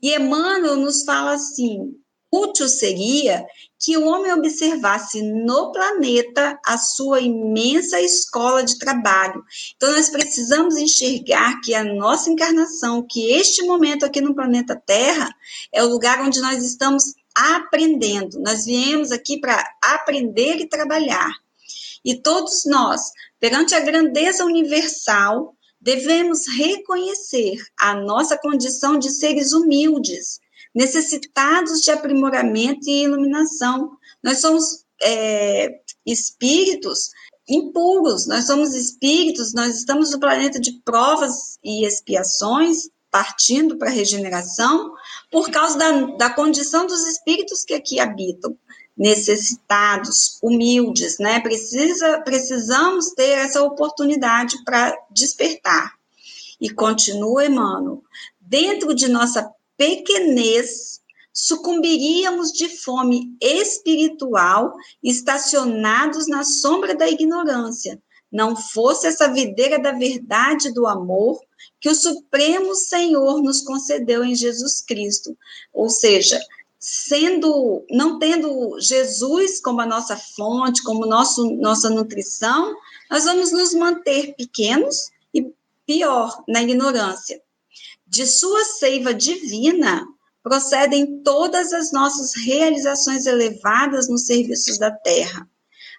E 0.00 0.14
Emmanuel 0.14 0.76
nos 0.76 1.02
fala 1.04 1.34
assim: 1.34 1.94
útil 2.42 2.68
seria 2.68 3.44
que 3.78 3.96
o 3.98 4.06
homem 4.06 4.32
observasse 4.32 5.20
no 5.20 5.70
planeta 5.70 6.58
a 6.64 6.78
sua 6.78 7.20
imensa 7.20 8.00
escola 8.00 8.64
de 8.64 8.78
trabalho. 8.78 9.44
Então, 9.76 9.92
nós 9.92 10.08
precisamos 10.08 10.76
enxergar 10.76 11.60
que 11.60 11.74
a 11.74 11.84
nossa 11.84 12.30
encarnação, 12.30 13.06
que 13.06 13.32
este 13.32 13.62
momento 13.64 14.04
aqui 14.04 14.20
no 14.20 14.34
planeta 14.34 14.80
Terra, 14.86 15.28
é 15.72 15.82
o 15.82 15.88
lugar 15.88 16.20
onde 16.22 16.40
nós 16.40 16.64
estamos 16.64 17.14
aprendendo. 17.34 18.40
Nós 18.40 18.64
viemos 18.64 19.12
aqui 19.12 19.38
para 19.38 19.62
aprender 19.82 20.56
e 20.56 20.68
trabalhar. 20.68 21.30
E 22.04 22.14
todos 22.14 22.64
nós, 22.66 23.00
perante 23.38 23.74
a 23.74 23.80
grandeza 23.80 24.44
universal, 24.44 25.54
devemos 25.80 26.46
reconhecer 26.46 27.58
a 27.78 27.94
nossa 27.94 28.38
condição 28.38 28.98
de 28.98 29.10
seres 29.10 29.52
humildes, 29.52 30.40
necessitados 30.74 31.80
de 31.82 31.90
aprimoramento 31.90 32.88
e 32.88 33.04
iluminação. 33.04 33.96
Nós 34.22 34.40
somos 34.40 34.84
é, 35.02 35.80
espíritos 36.04 37.10
impuros, 37.48 38.26
nós 38.26 38.46
somos 38.46 38.74
espíritos, 38.74 39.52
nós 39.52 39.76
estamos 39.76 40.10
no 40.12 40.18
planeta 40.18 40.58
de 40.58 40.72
provas 40.84 41.58
e 41.62 41.86
expiações, 41.86 42.88
partindo 43.10 43.76
para 43.76 43.88
a 43.90 43.92
regeneração, 43.92 44.92
por 45.30 45.50
causa 45.50 45.78
da, 45.78 45.90
da 46.16 46.30
condição 46.30 46.86
dos 46.86 47.06
espíritos 47.06 47.62
que 47.62 47.74
aqui 47.74 48.00
habitam, 48.00 48.56
necessitados, 48.96 50.38
humildes, 50.42 51.18
né? 51.18 51.40
Precisa, 51.40 52.20
precisamos 52.20 53.10
ter 53.10 53.38
essa 53.38 53.62
oportunidade 53.62 54.62
para 54.64 54.96
despertar. 55.10 55.92
E 56.60 56.70
continua 56.70 57.44
Emmanuel, 57.44 58.02
dentro 58.40 58.94
de 58.94 59.08
nossa 59.08 59.52
pequenez, 59.76 61.00
sucumbiríamos 61.32 62.52
de 62.52 62.68
fome 62.68 63.36
espiritual, 63.40 64.74
estacionados 65.02 66.28
na 66.28 66.44
sombra 66.44 66.94
da 66.94 67.08
ignorância, 67.08 68.00
não 68.30 68.56
fosse 68.56 69.06
essa 69.06 69.32
videira 69.32 69.78
da 69.78 69.92
verdade 69.92 70.72
do 70.72 70.86
amor 70.86 71.40
que 71.80 71.88
o 71.88 71.94
Supremo 71.94 72.74
Senhor 72.74 73.42
nos 73.42 73.60
concedeu 73.60 74.24
em 74.24 74.34
Jesus 74.34 74.80
Cristo. 74.80 75.36
Ou 75.72 75.88
seja, 75.88 76.40
sendo, 76.78 77.84
não 77.90 78.18
tendo 78.18 78.78
Jesus 78.80 79.60
como 79.60 79.80
a 79.80 79.86
nossa 79.86 80.16
fonte, 80.16 80.82
como 80.82 81.06
nosso, 81.06 81.44
nossa 81.56 81.88
nutrição, 81.88 82.74
nós 83.10 83.24
vamos 83.24 83.52
nos 83.52 83.72
manter 83.72 84.34
pequenos 84.34 85.10
e 85.32 85.52
pior, 85.86 86.42
na 86.48 86.62
ignorância. 86.62 87.40
De 88.14 88.28
sua 88.28 88.62
seiva 88.64 89.12
divina 89.12 90.06
procedem 90.40 91.20
todas 91.24 91.72
as 91.72 91.90
nossas 91.90 92.32
realizações 92.44 93.26
elevadas 93.26 94.08
nos 94.08 94.24
serviços 94.24 94.78
da 94.78 94.88
terra. 94.92 95.50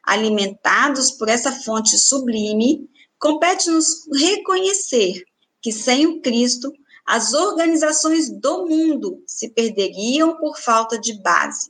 Alimentados 0.01 1.11
por 1.11 1.27
essa 1.27 1.51
fonte 1.51 1.97
sublime, 1.97 2.89
compete-nos 3.19 4.07
reconhecer 4.13 5.25
que 5.61 5.73
sem 5.73 6.07
o 6.07 6.21
Cristo 6.21 6.71
as 7.05 7.33
organizações 7.33 8.29
do 8.29 8.65
mundo 8.65 9.21
se 9.27 9.49
perderiam 9.49 10.37
por 10.37 10.57
falta 10.57 10.97
de 10.97 11.21
base. 11.21 11.69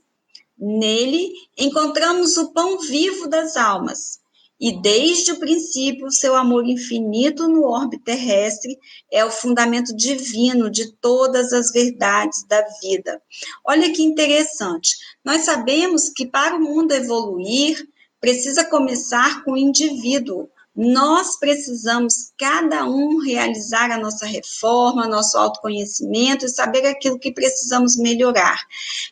Nele 0.56 1.34
encontramos 1.58 2.38
o 2.38 2.54
pão 2.54 2.78
vivo 2.78 3.28
das 3.28 3.58
almas, 3.58 4.20
e 4.60 4.82
desde 4.82 5.34
o 5.34 5.40
princípio 5.40 6.12
seu 6.12 6.36
amor 6.36 6.66
infinito 6.66 7.48
no 7.48 7.64
orbe 7.64 8.00
terrestre 8.00 8.78
é 9.12 9.26
o 9.26 9.32
fundamento 9.32 9.96
divino 9.96 10.70
de 10.70 10.94
todas 10.94 11.52
as 11.52 11.72
verdades 11.72 12.46
da 12.48 12.64
vida. 12.82 13.22
Olha 13.66 13.92
que 13.92 14.02
interessante. 14.02 14.96
Nós 15.24 15.42
sabemos 15.42 16.10
que 16.10 16.26
para 16.26 16.56
o 16.56 16.62
mundo 16.62 16.94
evoluir, 16.94 17.86
precisa 18.20 18.64
começar 18.64 19.44
com 19.44 19.52
o 19.52 19.58
indivíduo, 19.58 20.50
nós 20.76 21.40
precisamos, 21.40 22.34
cada 22.38 22.86
um, 22.86 23.20
realizar 23.20 23.92
a 23.92 23.98
nossa 23.98 24.26
reforma, 24.26 25.08
nosso 25.08 25.38
autoconhecimento 25.38 26.46
e 26.46 26.50
saber 26.50 26.86
aquilo 26.86 27.18
que 27.18 27.32
precisamos 27.32 27.96
melhorar. 27.96 28.62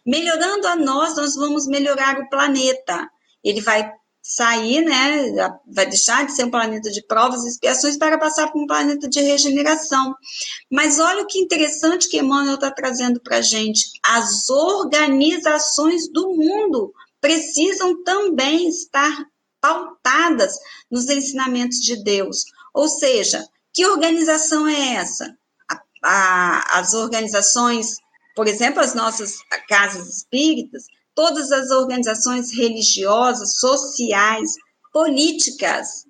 Melhorando 0.06 0.68
a 0.68 0.76
nós, 0.76 1.16
nós 1.16 1.36
vamos 1.36 1.66
melhorar 1.66 2.20
o 2.20 2.30
planeta. 2.30 3.10
Ele 3.42 3.62
vai 3.62 3.90
sair, 4.24 4.82
né, 4.86 5.34
vai 5.68 5.86
deixar 5.86 6.26
de 6.26 6.32
ser 6.32 6.46
um 6.46 6.50
planeta 6.50 6.90
de 6.90 7.06
provas 7.06 7.44
e 7.44 7.50
expiações 7.50 7.98
para 7.98 8.18
passar 8.18 8.50
para 8.50 8.62
um 8.62 8.66
planeta 8.66 9.10
de 9.10 9.20
regeneração. 9.20 10.16
Mas 10.72 10.98
olha 10.98 11.26
que 11.26 11.40
interessante 11.40 12.08
que 12.08 12.20
Emmanuel 12.20 12.56
está 12.56 12.72
trazendo 12.72 13.20
para 13.20 13.38
a 13.38 13.42
gente. 13.42 13.86
As 14.02 14.50
organizações 14.50 16.10
do 16.10 16.30
mundo 16.30 16.94
precisam 17.20 18.02
também 18.04 18.70
estar 18.70 19.26
pautadas 19.60 20.58
nos 20.90 21.10
ensinamentos 21.10 21.80
de 21.80 22.02
Deus. 22.02 22.46
Ou 22.74 22.88
seja, 22.88 23.46
que 23.74 23.86
organização 23.86 24.66
é 24.66 24.96
essa? 24.96 25.36
A, 25.70 25.82
a, 26.02 26.80
as 26.80 26.94
organizações, 26.94 27.98
por 28.36 28.48
exemplo, 28.48 28.80
as 28.80 28.94
nossas 28.94 29.36
casas 29.68 30.08
espíritas, 30.08 30.86
todas 31.16 31.52
as 31.52 31.72
organizações 31.72 32.52
religiosas, 32.52 33.60
sociais, 33.60 34.52
políticas, 34.92 36.06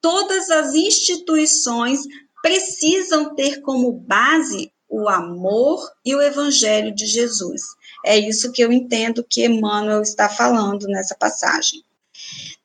todas 0.00 0.50
as 0.50 0.74
instituições 0.74 2.00
precisam 2.42 3.34
ter 3.34 3.60
como 3.60 3.92
base 3.92 4.72
o 4.88 5.08
amor 5.08 5.88
e 6.04 6.14
o 6.14 6.20
evangelho 6.20 6.92
de 6.94 7.06
Jesus. 7.06 7.62
É 8.04 8.18
isso 8.18 8.50
que 8.50 8.62
eu 8.62 8.72
entendo 8.72 9.24
que 9.24 9.44
Emmanuel 9.44 10.02
está 10.02 10.28
falando 10.28 10.86
nessa 10.88 11.14
passagem. 11.14 11.84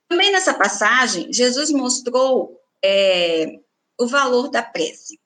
Também 0.08 0.32
nessa 0.32 0.54
passagem, 0.54 1.32
Jesus 1.32 1.72
mostrou 1.72 2.60
é, 2.84 3.60
o 4.00 4.08
valor 4.08 4.50
da 4.50 4.64
prece, 4.64 5.20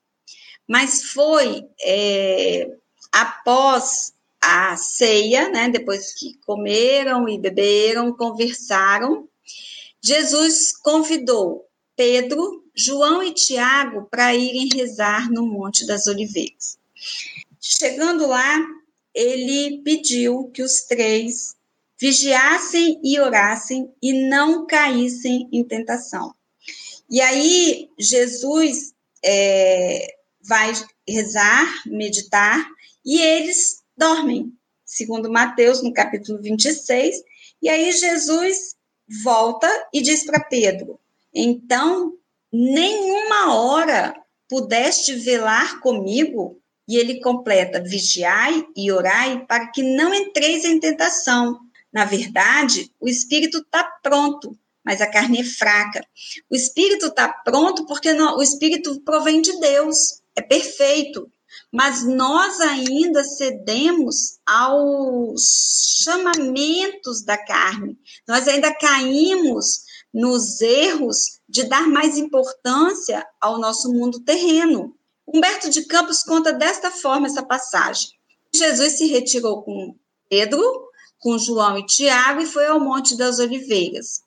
mas 0.67 1.03
foi 1.11 1.67
é, 1.81 2.69
após 3.11 4.13
a 4.41 4.75
ceia, 4.77 5.49
né, 5.49 5.69
depois 5.69 6.13
que 6.13 6.37
comeram 6.45 7.27
e 7.27 7.37
beberam, 7.37 8.13
conversaram, 8.13 9.27
Jesus 10.01 10.75
convidou 10.77 11.67
Pedro, 11.95 12.63
João 12.73 13.21
e 13.21 13.33
Tiago 13.33 14.07
para 14.09 14.33
irem 14.33 14.69
rezar 14.73 15.29
no 15.29 15.45
Monte 15.45 15.85
das 15.85 16.07
Oliveiras. 16.07 16.77
Chegando 17.59 18.25
lá, 18.27 18.65
ele 19.13 19.81
pediu 19.83 20.49
que 20.53 20.63
os 20.63 20.83
três 20.83 21.57
vigiassem 21.99 23.01
e 23.03 23.19
orassem 23.19 23.91
e 24.01 24.13
não 24.13 24.65
caíssem 24.65 25.49
em 25.51 25.63
tentação. 25.63 26.33
E 27.09 27.19
aí, 27.19 27.89
Jesus 27.99 28.93
é, 29.23 30.15
vai 30.41 30.71
rezar, 31.05 31.83
meditar, 31.85 32.65
e 33.03 33.19
eles 33.19 33.78
dormem, 33.99 34.53
segundo 34.85 35.29
Mateus, 35.29 35.83
no 35.83 35.93
capítulo 35.93 36.41
26. 36.41 37.17
E 37.61 37.67
aí, 37.67 37.91
Jesus 37.91 38.75
volta 39.23 39.67
e 39.93 40.01
diz 40.01 40.23
para 40.23 40.39
Pedro: 40.39 40.97
Então, 41.33 42.13
nenhuma 42.51 43.53
hora 43.53 44.15
pudeste 44.47 45.13
velar 45.15 45.81
comigo? 45.81 46.59
E 46.87 46.97
ele 46.97 47.19
completa: 47.19 47.83
vigiai 47.83 48.65
e 48.75 48.91
orai 48.91 49.45
para 49.45 49.67
que 49.67 49.83
não 49.83 50.13
entreis 50.13 50.63
em 50.63 50.79
tentação. 50.79 51.59
Na 51.91 52.05
verdade, 52.05 52.91
o 52.99 53.07
espírito 53.07 53.59
está 53.59 53.83
pronto, 53.83 54.57
mas 54.83 55.01
a 55.01 55.07
carne 55.07 55.41
é 55.41 55.43
fraca. 55.43 56.03
O 56.49 56.55
espírito 56.55 57.07
está 57.07 57.27
pronto 57.27 57.85
porque 57.85 58.13
não, 58.13 58.37
o 58.37 58.43
espírito 58.43 59.01
provém 59.01 59.41
de 59.41 59.59
Deus, 59.59 60.21
é 60.35 60.41
perfeito. 60.41 61.29
Mas 61.71 62.03
nós 62.03 62.59
ainda 62.59 63.23
cedemos 63.23 64.39
aos 64.45 66.01
chamamentos 66.03 67.23
da 67.23 67.37
carne. 67.37 67.97
Nós 68.27 68.47
ainda 68.47 68.73
caímos 68.73 69.83
nos 70.13 70.61
erros 70.61 71.39
de 71.47 71.63
dar 71.63 71.87
mais 71.87 72.17
importância 72.17 73.25
ao 73.39 73.59
nosso 73.59 73.91
mundo 73.91 74.19
terreno. 74.21 74.95
Humberto 75.27 75.69
de 75.69 75.85
Campos 75.85 76.23
conta 76.23 76.51
desta 76.51 76.89
forma 76.89 77.27
essa 77.27 77.43
passagem. 77.43 78.09
Jesus 78.53 78.97
se 78.97 79.05
retirou 79.05 79.61
com 79.61 79.95
Pedro, 80.27 80.89
com 81.19 81.37
João 81.37 81.77
e 81.77 81.85
Tiago 81.85 82.41
e 82.41 82.45
foi 82.45 82.65
ao 82.65 82.79
Monte 82.79 83.15
das 83.15 83.39
Oliveiras. 83.39 84.21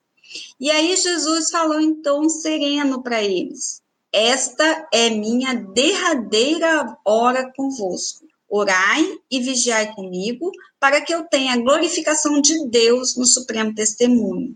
E 0.61 0.71
aí 0.71 0.97
Jesus 0.97 1.51
falou 1.51 1.81
então 1.81 2.29
sereno 2.29 3.03
para 3.03 3.23
eles: 3.23 3.82
Esta 4.13 4.89
é 4.93 5.11
minha 5.11 5.55
derradeira 5.55 6.97
hora 7.05 7.51
convosco. 7.57 8.27
Orai 8.49 9.19
e 9.31 9.41
vigiai 9.41 9.95
comigo, 9.95 10.51
para 10.79 11.01
que 11.01 11.15
eu 11.15 11.25
tenha 11.25 11.55
a 11.55 11.59
glorificação 11.59 12.41
de 12.41 12.69
Deus 12.69 13.17
no 13.17 13.25
supremo 13.25 13.75
testemunho. 13.75 14.55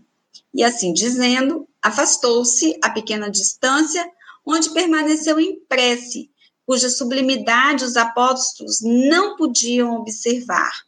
E 0.53 0.63
assim 0.63 0.93
dizendo, 0.93 1.67
afastou-se 1.81 2.77
a 2.83 2.89
pequena 2.91 3.29
distância, 3.29 4.07
onde 4.45 4.69
permaneceu 4.69 5.39
em 5.39 5.59
prece, 5.67 6.29
cuja 6.65 6.89
sublimidade 6.89 7.83
os 7.83 7.97
apóstolos 7.97 8.79
não 8.81 9.35
podiam 9.35 9.95
observar 9.95 10.87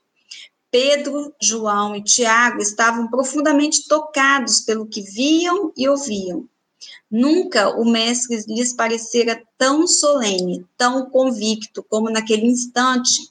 Pedro, 0.72 1.34
João 1.42 1.96
e 1.96 2.04
Tiago 2.04 2.62
estavam 2.62 3.08
profundamente 3.08 3.88
tocados 3.88 4.62
pelo 4.62 4.86
que 4.86 5.02
viam 5.02 5.74
e 5.76 5.90
ouviam. 5.90 6.48
Nunca 7.10 7.70
o 7.70 7.86
mestre 7.86 8.44
lhes 8.48 8.74
parecera 8.74 9.42
tão 9.58 9.88
solene, 9.88 10.66
tão 10.78 11.10
convicto 11.10 11.84
como 11.84 12.10
naquele 12.10 12.46
instante 12.46 13.30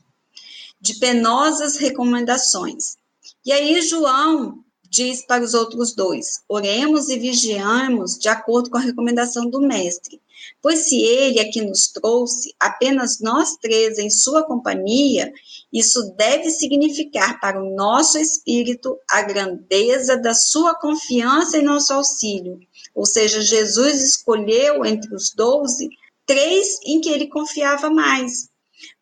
de 0.80 0.94
penosas 0.98 1.76
recomendações. 1.76 2.96
E 3.44 3.52
aí 3.52 3.80
João 3.82 4.62
diz 4.90 5.24
para 5.24 5.44
os 5.44 5.54
outros 5.54 5.94
dois: 5.94 6.42
oremos 6.48 7.08
e 7.08 7.18
vigiamos 7.18 8.18
de 8.18 8.28
acordo 8.28 8.70
com 8.70 8.78
a 8.78 8.82
recomendação 8.82 9.48
do 9.48 9.60
mestre. 9.60 10.20
Pois 10.62 10.88
se 10.88 11.00
ele 11.00 11.40
aqui 11.40 11.60
nos 11.60 11.88
trouxe 11.88 12.54
apenas 12.58 13.20
nós 13.20 13.56
três 13.56 13.98
em 13.98 14.08
sua 14.08 14.44
companhia, 14.44 15.32
isso 15.72 16.14
deve 16.16 16.50
significar 16.50 17.40
para 17.40 17.62
o 17.62 17.74
nosso 17.74 18.18
espírito 18.18 18.98
a 19.10 19.22
grandeza 19.22 20.16
da 20.16 20.34
sua 20.34 20.74
confiança 20.74 21.58
em 21.58 21.62
nosso 21.62 21.92
auxílio. 21.92 22.58
Ou 22.98 23.06
seja, 23.06 23.40
Jesus 23.40 24.02
escolheu 24.02 24.84
entre 24.84 25.14
os 25.14 25.30
doze 25.32 25.88
três 26.26 26.78
em 26.84 27.00
que 27.00 27.08
ele 27.08 27.28
confiava 27.28 27.88
mais. 27.88 28.48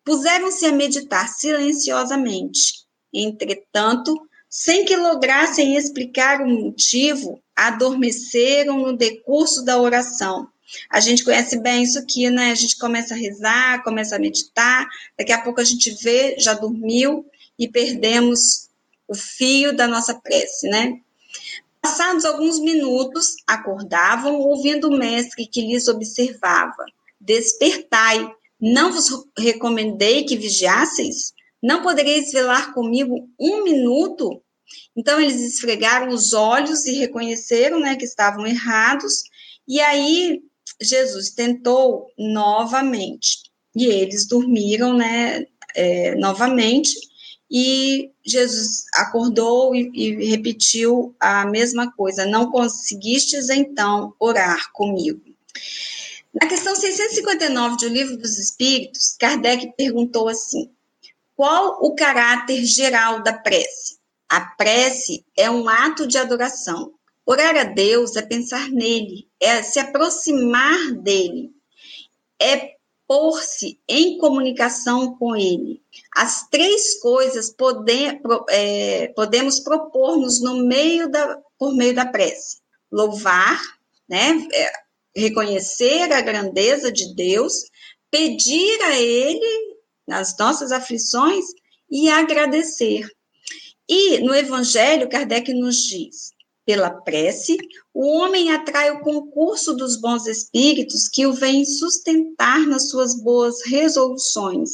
Puseram-se 0.05 0.65
a 0.65 0.71
meditar 0.71 1.27
silenciosamente. 1.27 2.85
Entretanto, 3.11 4.13
sem 4.47 4.85
que 4.85 4.95
lograssem 4.95 5.75
explicar 5.75 6.41
o 6.41 6.47
motivo, 6.47 7.41
adormeceram 7.55 8.77
no 8.77 8.95
decurso 8.95 9.65
da 9.65 9.79
oração 9.79 10.47
a 10.89 10.99
gente 10.99 11.23
conhece 11.23 11.57
bem 11.59 11.83
isso 11.83 11.97
aqui, 11.97 12.29
né? 12.29 12.51
A 12.51 12.55
gente 12.55 12.77
começa 12.77 13.13
a 13.13 13.17
rezar, 13.17 13.83
começa 13.83 14.15
a 14.15 14.19
meditar, 14.19 14.85
daqui 15.17 15.31
a 15.31 15.41
pouco 15.41 15.61
a 15.61 15.63
gente 15.63 15.91
vê, 16.03 16.35
já 16.37 16.53
dormiu 16.53 17.25
e 17.57 17.69
perdemos 17.69 18.67
o 19.07 19.15
fio 19.15 19.73
da 19.73 19.87
nossa 19.87 20.13
prece, 20.13 20.67
né? 20.67 20.99
Passados 21.87 22.25
alguns 22.25 22.59
minutos, 22.59 23.37
acordavam, 23.47 24.41
ouvindo 24.41 24.89
o 24.89 24.97
mestre 24.97 25.47
que 25.47 25.61
lhes 25.61 25.87
observava. 25.87 26.83
Despertai, 27.17 28.29
não 28.59 28.91
vos 28.91 29.07
recomendei 29.37 30.25
que 30.25 30.35
vigiasseis? 30.35 31.31
Não 31.63 31.81
podereis 31.81 32.33
velar 32.33 32.73
comigo 32.73 33.29
um 33.39 33.63
minuto? 33.63 34.43
Então 34.97 35.17
eles 35.17 35.39
esfregaram 35.39 36.09
os 36.09 36.33
olhos 36.33 36.85
e 36.85 36.95
reconheceram, 36.95 37.79
né, 37.79 37.95
que 37.95 38.03
estavam 38.03 38.45
errados. 38.45 39.23
E 39.65 39.79
aí 39.79 40.41
Jesus 40.81 41.29
tentou 41.29 42.07
novamente 42.17 43.43
e 43.73 43.85
eles 43.85 44.27
dormiram, 44.27 44.93
né, 44.93 45.45
é, 45.73 46.15
novamente. 46.15 46.91
E 47.49 48.11
Jesus 48.25 48.85
acordou 48.93 49.73
e, 49.73 49.89
e 49.93 50.25
repetiu 50.25 51.15
a 51.19 51.45
mesma 51.45 51.91
coisa: 51.91 52.25
Não 52.25 52.51
conseguistes 52.51 53.49
então 53.49 54.13
orar 54.19 54.71
comigo. 54.73 55.21
Na 56.39 56.47
questão 56.47 56.75
659 56.75 57.77
do 57.77 57.87
Livro 57.87 58.17
dos 58.17 58.37
Espíritos, 58.37 59.15
Kardec 59.19 59.73
perguntou 59.77 60.27
assim: 60.27 60.69
qual 61.35 61.79
o 61.81 61.95
caráter 61.95 62.65
geral 62.65 63.23
da 63.23 63.33
prece? 63.33 63.97
A 64.27 64.41
prece 64.41 65.25
é 65.37 65.49
um 65.49 65.69
ato 65.69 66.05
de 66.05 66.17
adoração. 66.17 66.93
Orar 67.25 67.55
a 67.57 67.63
Deus 67.63 68.15
é 68.15 68.21
pensar 68.21 68.69
nele, 68.69 69.27
é 69.39 69.61
se 69.61 69.79
aproximar 69.79 70.93
dele, 70.93 71.51
é 72.39 72.76
pôr-se 73.07 73.79
em 73.87 74.17
comunicação 74.17 75.15
com 75.17 75.35
ele. 75.35 75.81
As 76.15 76.47
três 76.49 76.99
coisas 76.99 77.49
pode, 77.49 77.93
é, 78.49 79.07
podemos 79.15 79.59
propor-nos 79.59 80.41
no 80.41 80.65
meio 80.65 81.09
da, 81.09 81.39
por 81.57 81.73
meio 81.73 81.95
da 81.95 82.05
prece: 82.05 82.57
louvar, 82.91 83.59
né, 84.09 84.47
é, 84.53 84.71
reconhecer 85.15 86.11
a 86.11 86.21
grandeza 86.21 86.91
de 86.91 87.15
Deus, 87.15 87.53
pedir 88.11 88.81
a 88.83 88.99
Ele 88.99 89.77
nas 90.07 90.37
nossas 90.37 90.71
aflições 90.71 91.45
e 91.89 92.09
agradecer. 92.09 93.09
E 93.89 94.19
no 94.19 94.35
Evangelho, 94.35 95.09
Kardec 95.09 95.53
nos 95.53 95.77
diz: 95.77 96.31
pela 96.65 96.89
prece, 96.89 97.57
o 97.99 98.05
homem 98.09 98.51
atrai 98.51 98.91
o 98.91 98.99
concurso 98.99 99.73
dos 99.73 99.99
bons 99.99 100.27
espíritos 100.27 101.07
que 101.07 101.25
o 101.25 101.33
vêm 101.33 101.65
sustentar 101.65 102.59
nas 102.67 102.91
suas 102.91 103.19
boas 103.19 103.65
resoluções 103.65 104.69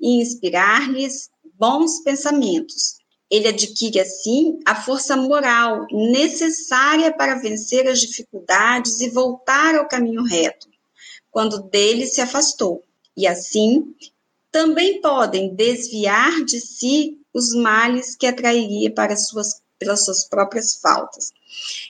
e 0.00 0.20
inspirar-lhes 0.20 1.30
bons 1.56 2.02
pensamentos. 2.02 2.96
Ele 3.30 3.46
adquire, 3.46 4.00
assim, 4.00 4.58
a 4.66 4.74
força 4.74 5.16
moral 5.16 5.86
necessária 5.92 7.16
para 7.16 7.38
vencer 7.38 7.86
as 7.86 8.00
dificuldades 8.00 9.00
e 9.00 9.10
voltar 9.10 9.76
ao 9.76 9.86
caminho 9.86 10.24
reto, 10.24 10.66
quando 11.30 11.62
dele 11.70 12.04
se 12.04 12.20
afastou. 12.20 12.82
E 13.16 13.28
assim, 13.28 13.94
também 14.50 15.00
podem 15.00 15.54
desviar 15.54 16.44
de 16.44 16.58
si 16.60 17.16
os 17.32 17.54
males 17.54 18.16
que 18.16 18.26
atrairia 18.26 18.90
para 18.90 19.16
suas, 19.16 19.62
pelas 19.78 20.04
suas 20.04 20.28
próprias 20.28 20.76
faltas. 20.76 21.32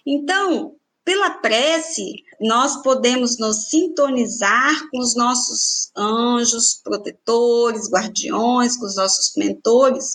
Então, 0.04 0.74
pela 1.04 1.30
prece, 1.30 2.24
nós 2.40 2.82
podemos 2.82 3.38
nos 3.38 3.68
sintonizar 3.68 4.90
com 4.90 4.98
os 4.98 5.14
nossos 5.14 5.92
anjos, 5.96 6.80
protetores, 6.82 7.88
guardiões, 7.88 8.76
com 8.76 8.86
os 8.86 8.96
nossos 8.96 9.36
mentores, 9.36 10.12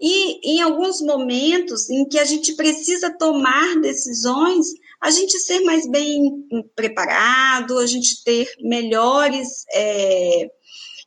e 0.00 0.54
em 0.54 0.62
alguns 0.62 1.02
momentos 1.02 1.90
em 1.90 2.08
que 2.08 2.18
a 2.18 2.24
gente 2.24 2.54
precisa 2.54 3.10
tomar 3.18 3.78
decisões, 3.82 4.68
a 4.98 5.10
gente 5.10 5.38
ser 5.38 5.60
mais 5.60 5.86
bem 5.86 6.48
preparado, 6.74 7.78
a 7.78 7.86
gente 7.86 8.24
ter 8.24 8.50
melhores 8.60 9.66
é, 9.74 10.50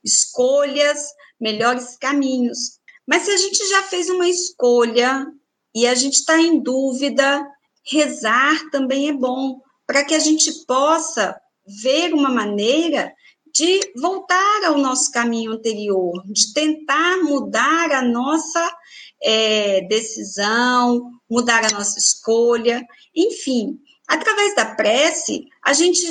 escolhas, 0.04 1.00
melhores 1.42 1.98
caminhos. 1.98 2.80
Mas 3.08 3.24
se 3.24 3.32
a 3.32 3.38
gente 3.38 3.68
já 3.68 3.82
fez 3.84 4.10
uma 4.10 4.30
escolha 4.30 5.26
e 5.74 5.88
a 5.88 5.96
gente 5.96 6.16
está 6.16 6.40
em 6.40 6.60
dúvida, 6.60 7.46
rezar 7.86 8.70
também 8.72 9.10
é 9.10 9.14
bom, 9.14 9.60
para 9.86 10.04
que 10.04 10.14
a 10.14 10.20
gente 10.20 10.52
possa 10.66 11.36
ver 11.66 12.14
uma 12.14 12.30
maneira 12.30 13.14
de 13.54 13.80
voltar 13.96 14.64
ao 14.66 14.78
nosso 14.80 15.12
caminho 15.12 15.52
anterior, 15.52 16.24
de 16.26 16.54
tentar 16.54 17.18
mudar 17.24 17.92
a 17.92 18.02
nossa 18.02 18.76
é, 19.22 19.82
decisão, 19.82 21.12
mudar 21.30 21.64
a 21.66 21.70
nossa 21.70 22.00
escolha, 22.00 22.84
enfim. 23.16 23.80
Através 24.08 24.56
da 24.56 24.66
prece, 24.76 25.46
a 25.64 25.72
gente 25.72 26.04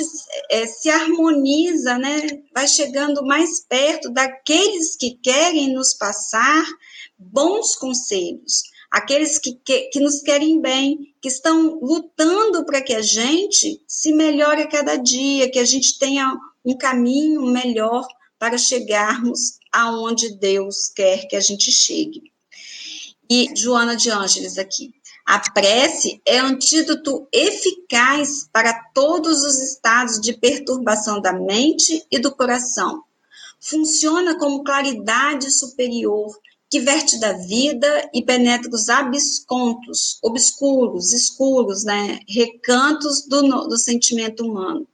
é, 0.49 0.65
se 0.65 0.89
harmoniza, 0.89 1.97
né? 1.97 2.21
vai 2.53 2.67
chegando 2.67 3.23
mais 3.25 3.59
perto 3.67 4.09
daqueles 4.09 4.95
que 4.95 5.19
querem 5.21 5.73
nos 5.73 5.93
passar 5.93 6.65
bons 7.17 7.75
conselhos, 7.75 8.63
aqueles 8.93 9.39
que, 9.39 9.55
que, 9.65 9.89
que 9.89 9.99
nos 9.99 10.21
querem 10.21 10.61
bem, 10.61 11.15
que 11.19 11.27
estão 11.27 11.79
lutando 11.81 12.63
para 12.63 12.79
que 12.79 12.93
a 12.93 13.01
gente 13.01 13.81
se 13.87 14.13
melhore 14.13 14.61
a 14.61 14.67
cada 14.67 14.97
dia, 14.97 15.49
que 15.49 15.57
a 15.57 15.65
gente 15.65 15.97
tenha 15.97 16.31
um 16.63 16.77
caminho 16.77 17.41
melhor 17.41 18.07
para 18.37 18.55
chegarmos 18.55 19.57
aonde 19.71 20.37
Deus 20.37 20.91
quer 20.95 21.27
que 21.27 21.35
a 21.35 21.39
gente 21.39 21.71
chegue. 21.71 22.31
E 23.27 23.49
Joana 23.55 23.95
de 23.95 24.11
Ângeles 24.11 24.59
aqui. 24.59 24.93
A 25.25 25.39
prece 25.39 26.21
é 26.23 26.37
antídoto 26.37 27.27
eficaz 27.33 28.47
para 28.53 28.73
todos 28.93 29.41
os 29.41 29.59
estados 29.59 30.21
de 30.21 30.33
perturbação 30.33 31.19
da 31.19 31.33
mente 31.33 32.05
e 32.11 32.19
do 32.19 32.35
coração. 32.35 33.01
Funciona 33.59 34.37
como 34.37 34.63
claridade 34.63 35.49
superior 35.49 36.31
que 36.73 36.79
verte 36.79 37.19
da 37.19 37.33
vida 37.33 38.09
e 38.11 38.23
penetra 38.23 38.67
os 38.73 38.89
abscontos, 38.89 40.17
obscuros, 40.23 41.13
escuros, 41.13 41.83
né, 41.83 42.19
recantos 42.27 43.27
do, 43.27 43.67
do 43.67 43.77
sentimento 43.77 44.43
humano. 44.43 44.87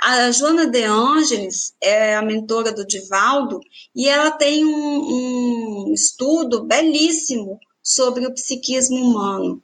A 0.00 0.30
Joana 0.30 0.68
de 0.68 0.84
Ângeles 0.84 1.74
é 1.80 2.14
a 2.14 2.22
mentora 2.22 2.70
do 2.70 2.86
Divaldo 2.86 3.58
e 3.92 4.08
ela 4.08 4.30
tem 4.30 4.64
um, 4.64 5.88
um 5.88 5.92
estudo 5.92 6.62
belíssimo 6.62 7.58
sobre 7.82 8.24
o 8.24 8.32
psiquismo 8.32 8.98
humano, 8.98 9.60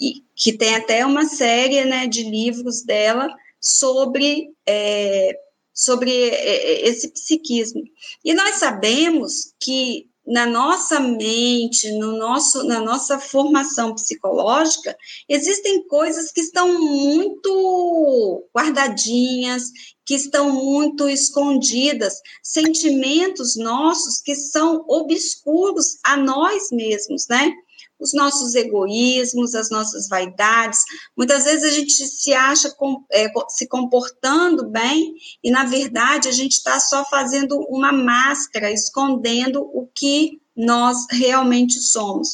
e 0.00 0.22
que 0.34 0.54
tem 0.54 0.74
até 0.74 1.04
uma 1.04 1.28
série 1.28 1.84
né, 1.84 2.06
de 2.06 2.22
livros 2.22 2.82
dela 2.82 3.28
sobre, 3.60 4.54
é, 4.66 5.38
sobre 5.74 6.30
é, 6.30 6.88
esse 6.88 7.08
psiquismo. 7.12 7.82
E 8.24 8.32
nós 8.32 8.54
sabemos 8.54 9.52
que 9.60 10.08
na 10.28 10.46
nossa 10.46 11.00
mente, 11.00 11.90
no 11.92 12.18
nosso, 12.18 12.62
na 12.64 12.80
nossa 12.80 13.18
formação 13.18 13.94
psicológica, 13.94 14.96
existem 15.28 15.86
coisas 15.88 16.30
que 16.30 16.40
estão 16.40 16.78
muito 16.78 18.44
guardadinhas, 18.54 19.64
que 20.04 20.14
estão 20.14 20.50
muito 20.50 21.08
escondidas, 21.08 22.14
sentimentos 22.42 23.56
nossos 23.56 24.20
que 24.20 24.34
são 24.34 24.84
obscuros 24.86 25.98
a 26.04 26.16
nós 26.16 26.70
mesmos, 26.70 27.26
né? 27.28 27.52
Os 27.98 28.12
nossos 28.12 28.54
egoísmos, 28.54 29.54
as 29.54 29.70
nossas 29.70 30.08
vaidades. 30.08 30.80
Muitas 31.16 31.44
vezes 31.44 31.64
a 31.64 31.70
gente 31.70 31.92
se 31.92 32.32
acha 32.32 32.70
com, 32.70 33.04
é, 33.12 33.28
se 33.48 33.66
comportando 33.66 34.68
bem 34.68 35.14
e, 35.42 35.50
na 35.50 35.64
verdade, 35.64 36.28
a 36.28 36.32
gente 36.32 36.52
está 36.52 36.78
só 36.78 37.04
fazendo 37.04 37.58
uma 37.68 37.92
máscara, 37.92 38.70
escondendo 38.70 39.62
o 39.62 39.88
que 39.94 40.40
nós 40.56 41.06
realmente 41.10 41.80
somos. 41.80 42.30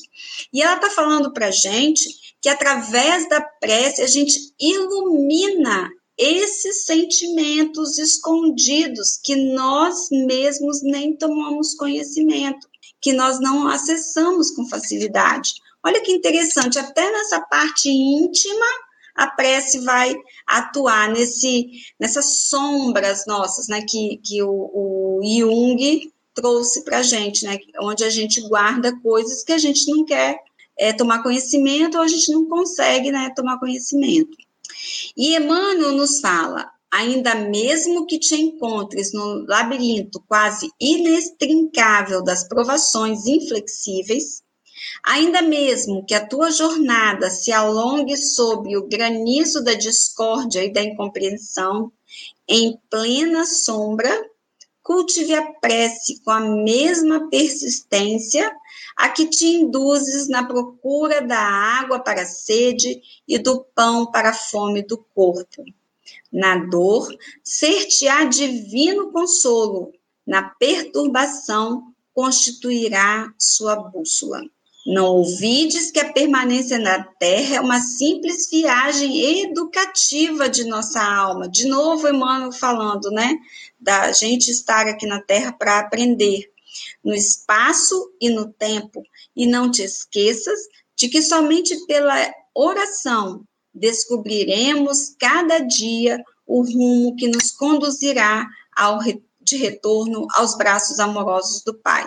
E 0.52 0.62
ela 0.62 0.76
está 0.76 0.90
falando 0.90 1.32
para 1.32 1.48
a 1.48 1.50
gente 1.50 2.08
que, 2.40 2.48
através 2.48 3.28
da 3.28 3.40
prece, 3.40 4.02
a 4.02 4.06
gente 4.06 4.38
ilumina 4.58 5.90
esses 6.16 6.84
sentimentos 6.84 7.98
escondidos 7.98 9.18
que 9.22 9.34
nós 9.34 10.08
mesmos 10.10 10.80
nem 10.82 11.16
tomamos 11.16 11.74
conhecimento 11.74 12.68
que 13.04 13.12
nós 13.12 13.38
não 13.38 13.68
acessamos 13.68 14.50
com 14.50 14.66
facilidade. 14.66 15.56
Olha 15.84 16.00
que 16.00 16.10
interessante, 16.10 16.78
até 16.78 17.12
nessa 17.12 17.38
parte 17.38 17.90
íntima, 17.90 18.64
a 19.14 19.26
prece 19.26 19.80
vai 19.80 20.16
atuar 20.46 21.10
nesse, 21.10 21.82
nessas 22.00 22.46
sombras 22.46 23.26
nossas, 23.26 23.68
né, 23.68 23.82
que, 23.82 24.18
que 24.24 24.42
o, 24.42 24.48
o 24.48 25.20
Jung 25.22 26.10
trouxe 26.32 26.82
para 26.82 27.00
a 27.00 27.02
gente, 27.02 27.44
né, 27.44 27.58
onde 27.82 28.02
a 28.02 28.08
gente 28.08 28.40
guarda 28.48 28.98
coisas 29.02 29.44
que 29.44 29.52
a 29.52 29.58
gente 29.58 29.86
não 29.90 30.06
quer 30.06 30.38
é, 30.78 30.90
tomar 30.90 31.22
conhecimento 31.22 31.98
ou 31.98 32.04
a 32.04 32.08
gente 32.08 32.32
não 32.32 32.46
consegue 32.46 33.12
né, 33.12 33.30
tomar 33.36 33.60
conhecimento. 33.60 34.34
E 35.14 35.36
Emmanuel 35.36 35.92
nos 35.92 36.20
fala: 36.20 36.70
ainda 36.94 37.34
mesmo 37.34 38.06
que 38.06 38.20
te 38.20 38.36
encontres 38.36 39.12
no 39.12 39.44
labirinto 39.48 40.22
quase 40.28 40.70
inextrincável 40.80 42.22
das 42.22 42.46
provações 42.46 43.26
inflexíveis, 43.26 44.44
ainda 45.04 45.42
mesmo 45.42 46.06
que 46.06 46.14
a 46.14 46.24
tua 46.24 46.52
jornada 46.52 47.30
se 47.30 47.50
alongue 47.50 48.16
sob 48.16 48.76
o 48.76 48.86
granizo 48.86 49.64
da 49.64 49.74
discórdia 49.74 50.64
e 50.64 50.72
da 50.72 50.84
incompreensão, 50.84 51.90
em 52.48 52.78
plena 52.88 53.44
sombra, 53.44 54.30
cultive 54.80 55.34
a 55.34 55.52
prece 55.54 56.22
com 56.22 56.30
a 56.30 56.38
mesma 56.38 57.28
persistência 57.28 58.54
a 58.96 59.08
que 59.08 59.26
te 59.26 59.46
induzes 59.46 60.28
na 60.28 60.46
procura 60.46 61.20
da 61.20 61.40
água 61.40 61.98
para 61.98 62.22
a 62.22 62.26
sede 62.26 63.00
e 63.26 63.36
do 63.36 63.64
pão 63.74 64.08
para 64.12 64.30
a 64.30 64.34
fome 64.34 64.86
do 64.86 64.98
corpo. 65.12 65.64
Na 66.32 66.56
dor, 66.56 67.08
ser-te-á 67.42 68.24
divino 68.24 69.12
consolo, 69.12 69.92
na 70.26 70.42
perturbação, 70.42 71.94
constituirá 72.12 73.32
sua 73.38 73.76
bússola. 73.76 74.40
Não 74.86 75.06
ouvides 75.06 75.90
que 75.90 75.98
a 75.98 76.12
permanência 76.12 76.78
na 76.78 77.02
terra 77.02 77.56
é 77.56 77.60
uma 77.60 77.80
simples 77.80 78.50
viagem 78.50 79.42
educativa 79.42 80.48
de 80.48 80.64
nossa 80.64 81.02
alma. 81.02 81.48
De 81.48 81.66
novo, 81.66 82.06
Emmanuel 82.06 82.52
falando, 82.52 83.10
né? 83.10 83.38
Da 83.80 84.12
gente 84.12 84.50
estar 84.50 84.86
aqui 84.86 85.06
na 85.06 85.22
terra 85.22 85.52
para 85.52 85.78
aprender 85.78 86.52
no 87.02 87.14
espaço 87.14 88.12
e 88.20 88.28
no 88.28 88.52
tempo. 88.52 89.02
E 89.34 89.46
não 89.46 89.70
te 89.70 89.82
esqueças 89.82 90.60
de 90.94 91.08
que 91.08 91.22
somente 91.22 91.74
pela 91.86 92.30
oração 92.54 93.42
descobriremos 93.74 95.14
cada 95.18 95.58
dia 95.58 96.22
o 96.46 96.62
rumo 96.62 97.16
que 97.16 97.26
nos 97.28 97.50
conduzirá 97.50 98.46
ao 98.76 99.00
de 99.40 99.56
retorno 99.56 100.26
aos 100.34 100.56
braços 100.56 100.98
amorosos 100.98 101.62
do 101.62 101.74
Pai. 101.74 102.06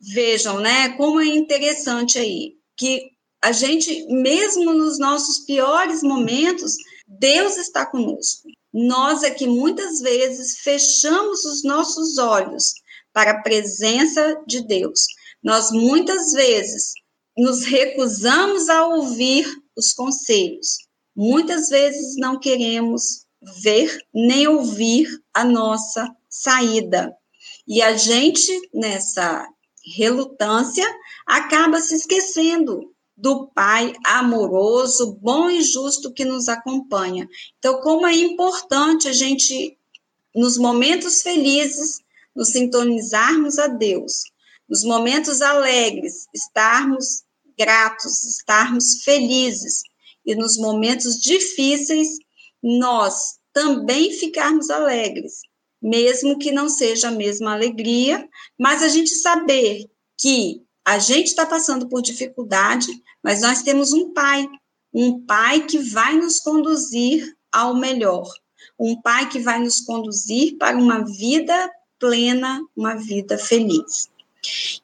Vejam, 0.00 0.60
né, 0.60 0.90
como 0.90 1.20
é 1.20 1.26
interessante 1.26 2.18
aí, 2.18 2.56
que 2.76 3.10
a 3.42 3.52
gente, 3.52 4.06
mesmo 4.06 4.72
nos 4.72 4.98
nossos 4.98 5.40
piores 5.40 6.02
momentos, 6.02 6.76
Deus 7.06 7.56
está 7.56 7.84
conosco. 7.84 8.48
Nós 8.72 9.22
é 9.22 9.30
que 9.30 9.46
muitas 9.46 10.00
vezes 10.00 10.58
fechamos 10.58 11.44
os 11.44 11.62
nossos 11.64 12.18
olhos 12.18 12.74
para 13.12 13.32
a 13.32 13.42
presença 13.42 14.40
de 14.46 14.66
Deus. 14.66 15.06
Nós 15.42 15.70
muitas 15.70 16.32
vezes 16.32 16.92
nos 17.36 17.64
recusamos 17.64 18.68
a 18.68 18.86
ouvir 18.86 19.46
os 19.78 19.92
conselhos. 19.92 20.78
Muitas 21.14 21.68
vezes 21.68 22.16
não 22.16 22.38
queremos 22.38 23.26
ver 23.62 23.96
nem 24.12 24.48
ouvir 24.48 25.08
a 25.32 25.44
nossa 25.44 26.12
saída. 26.28 27.16
E 27.66 27.80
a 27.80 27.96
gente, 27.96 28.52
nessa 28.74 29.46
relutância, 29.96 30.84
acaba 31.24 31.80
se 31.80 31.94
esquecendo 31.94 32.92
do 33.16 33.48
Pai 33.48 33.94
amoroso, 34.04 35.18
bom 35.20 35.48
e 35.48 35.62
justo 35.62 36.12
que 36.12 36.24
nos 36.24 36.48
acompanha. 36.48 37.28
Então, 37.58 37.80
como 37.80 38.06
é 38.06 38.14
importante 38.14 39.08
a 39.08 39.12
gente, 39.12 39.78
nos 40.34 40.58
momentos 40.58 41.22
felizes, 41.22 42.00
nos 42.34 42.50
sintonizarmos 42.50 43.58
a 43.58 43.66
Deus, 43.66 44.24
nos 44.68 44.84
momentos 44.84 45.40
alegres, 45.40 46.26
estarmos 46.34 47.24
gratos, 47.58 48.24
estarmos 48.24 49.02
felizes, 49.02 49.82
e 50.24 50.34
nos 50.34 50.56
momentos 50.56 51.16
difíceis, 51.20 52.08
nós 52.62 53.38
também 53.52 54.12
ficarmos 54.12 54.70
alegres, 54.70 55.40
mesmo 55.80 56.38
que 56.38 56.52
não 56.52 56.68
seja 56.68 57.08
a 57.08 57.12
mesma 57.12 57.54
alegria, 57.54 58.28
mas 58.58 58.82
a 58.82 58.88
gente 58.88 59.10
saber 59.10 59.86
que 60.18 60.62
a 60.84 60.98
gente 60.98 61.28
está 61.28 61.46
passando 61.46 61.88
por 61.88 62.02
dificuldade, 62.02 62.86
mas 63.22 63.40
nós 63.40 63.62
temos 63.62 63.92
um 63.92 64.12
pai, 64.12 64.46
um 64.92 65.20
pai 65.24 65.66
que 65.66 65.78
vai 65.78 66.16
nos 66.16 66.40
conduzir 66.40 67.36
ao 67.52 67.74
melhor, 67.74 68.26
um 68.78 69.00
pai 69.00 69.28
que 69.28 69.38
vai 69.38 69.58
nos 69.58 69.80
conduzir 69.80 70.56
para 70.58 70.76
uma 70.76 71.04
vida 71.04 71.70
plena, 71.98 72.60
uma 72.76 72.94
vida 72.94 73.36
feliz. 73.36 74.08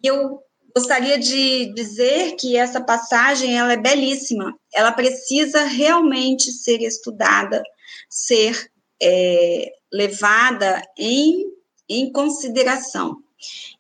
Eu 0.03 0.43
gostaria 0.77 1.18
de 1.18 1.72
dizer 1.72 2.35
que 2.37 2.57
essa 2.57 2.81
passagem 2.81 3.57
ela 3.57 3.72
é 3.72 3.77
belíssima, 3.77 4.59
ela 4.75 4.91
precisa 4.91 5.64
realmente 5.64 6.51
ser 6.51 6.83
estudada, 6.83 7.62
ser 8.11 8.70
é, 9.01 9.72
levada 9.93 10.83
em, 10.99 11.47
em 11.89 12.11
consideração. 12.12 13.18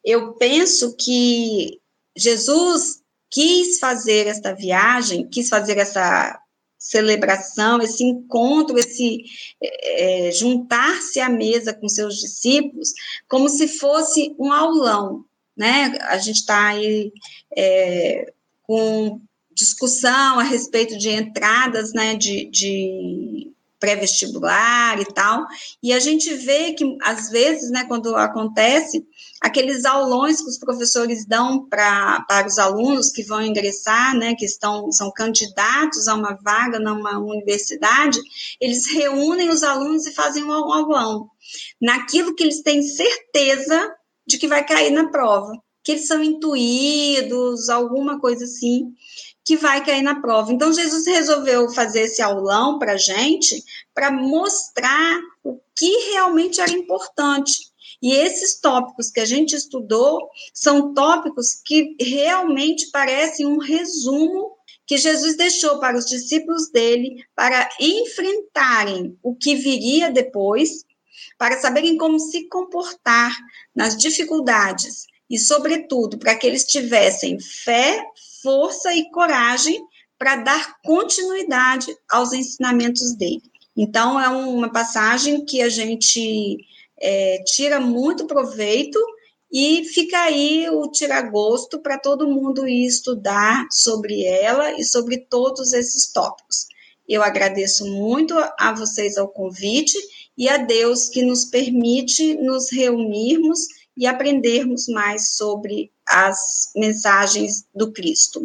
Eu 0.04 0.34
penso 0.34 0.94
que 0.96 1.80
Jesus 2.16 3.02
quis 3.28 3.80
fazer 3.80 4.28
esta 4.28 4.54
viagem, 4.54 5.28
quis 5.28 5.48
fazer 5.48 5.78
essa 5.78 6.38
celebração, 6.78 7.80
esse 7.80 8.04
encontro, 8.04 8.78
esse 8.78 9.24
é, 9.60 10.30
juntar-se 10.32 11.18
à 11.18 11.28
mesa 11.28 11.72
com 11.72 11.88
seus 11.88 12.20
discípulos, 12.20 12.92
como 13.26 13.48
se 13.48 13.66
fosse 13.66 14.36
um 14.38 14.52
aulão, 14.52 15.24
né? 15.56 15.96
A 16.02 16.18
gente 16.18 16.40
está 16.40 16.68
aí 16.68 17.12
é, 17.56 18.32
com 18.62 19.20
discussão 19.54 20.38
a 20.40 20.42
respeito 20.42 20.98
de 20.98 21.10
entradas, 21.10 21.92
né, 21.92 22.16
de, 22.16 22.46
de 22.50 23.52
pré-vestibular 23.78 24.98
e 24.98 25.04
tal, 25.04 25.46
e 25.82 25.92
a 25.92 26.00
gente 26.00 26.32
vê 26.34 26.72
que, 26.72 26.96
às 27.02 27.28
vezes, 27.28 27.70
né, 27.70 27.84
quando 27.84 28.16
acontece, 28.16 29.06
aqueles 29.42 29.84
aulões 29.84 30.40
que 30.40 30.48
os 30.48 30.58
professores 30.58 31.26
dão 31.26 31.66
pra, 31.66 32.24
para 32.26 32.46
os 32.46 32.58
alunos 32.58 33.10
que 33.10 33.22
vão 33.22 33.42
ingressar, 33.42 34.16
né, 34.16 34.34
que 34.34 34.46
estão, 34.46 34.90
são 34.90 35.12
candidatos 35.12 36.08
a 36.08 36.14
uma 36.14 36.36
vaga 36.42 36.80
numa 36.80 37.18
universidade, 37.18 38.18
eles 38.58 38.86
reúnem 38.86 39.50
os 39.50 39.62
alunos 39.62 40.06
e 40.06 40.14
fazem 40.14 40.42
um 40.42 40.52
aulão, 40.52 41.28
naquilo 41.80 42.34
que 42.34 42.42
eles 42.42 42.62
têm 42.62 42.82
certeza 42.82 43.94
de 44.26 44.38
que 44.38 44.48
vai 44.48 44.64
cair 44.64 44.90
na 44.90 45.08
prova, 45.10 45.52
que 45.82 45.92
eles 45.92 46.06
são 46.06 46.22
intuídos, 46.22 47.68
alguma 47.68 48.18
coisa 48.18 48.44
assim, 48.44 48.92
que 49.44 49.56
vai 49.56 49.84
cair 49.84 50.02
na 50.02 50.20
prova. 50.20 50.52
Então, 50.52 50.72
Jesus 50.72 51.06
resolveu 51.06 51.68
fazer 51.70 52.02
esse 52.02 52.22
aulão 52.22 52.78
para 52.78 52.96
gente, 52.96 53.62
para 53.92 54.10
mostrar 54.10 55.20
o 55.42 55.60
que 55.76 56.12
realmente 56.12 56.60
era 56.60 56.72
importante. 56.72 57.74
E 58.02 58.12
esses 58.12 58.58
tópicos 58.60 59.10
que 59.10 59.20
a 59.20 59.24
gente 59.24 59.54
estudou 59.54 60.28
são 60.52 60.94
tópicos 60.94 61.54
que 61.64 61.94
realmente 62.00 62.90
parecem 62.90 63.46
um 63.46 63.58
resumo 63.58 64.54
que 64.86 64.98
Jesus 64.98 65.36
deixou 65.36 65.78
para 65.78 65.96
os 65.96 66.04
discípulos 66.04 66.70
dele 66.70 67.24
para 67.34 67.68
enfrentarem 67.80 69.18
o 69.22 69.34
que 69.34 69.54
viria 69.54 70.10
depois, 70.10 70.84
para 71.38 71.60
saberem 71.60 71.96
como 71.96 72.18
se 72.18 72.48
comportar 72.48 73.36
nas 73.74 73.96
dificuldades 73.96 75.06
e, 75.28 75.38
sobretudo, 75.38 76.18
para 76.18 76.34
que 76.34 76.46
eles 76.46 76.64
tivessem 76.64 77.40
fé, 77.40 78.04
força 78.42 78.94
e 78.94 79.10
coragem 79.10 79.82
para 80.18 80.36
dar 80.36 80.76
continuidade 80.82 81.94
aos 82.10 82.32
ensinamentos 82.32 83.14
dele. 83.16 83.42
Então, 83.76 84.20
é 84.20 84.28
uma 84.28 84.70
passagem 84.70 85.44
que 85.44 85.60
a 85.60 85.68
gente 85.68 86.58
é, 87.00 87.42
tira 87.44 87.80
muito 87.80 88.26
proveito 88.26 88.98
e 89.52 89.84
fica 89.84 90.18
aí 90.18 90.68
o 90.68 90.90
tiragosto 90.90 91.80
para 91.80 91.98
todo 91.98 92.28
mundo 92.28 92.66
ir 92.66 92.86
estudar 92.86 93.66
sobre 93.70 94.24
ela 94.24 94.72
e 94.78 94.84
sobre 94.84 95.18
todos 95.18 95.72
esses 95.72 96.12
tópicos. 96.12 96.66
Eu 97.08 97.22
agradeço 97.22 97.86
muito 97.86 98.34
a 98.58 98.72
vocês 98.72 99.16
ao 99.18 99.28
convite 99.28 99.96
e 100.36 100.48
a 100.48 100.58
Deus 100.58 101.08
que 101.08 101.22
nos 101.22 101.44
permite 101.44 102.34
nos 102.34 102.70
reunirmos 102.70 103.60
e 103.96 104.06
aprendermos 104.06 104.88
mais 104.88 105.36
sobre 105.36 105.92
as 106.06 106.70
mensagens 106.74 107.64
do 107.74 107.92
Cristo. 107.92 108.42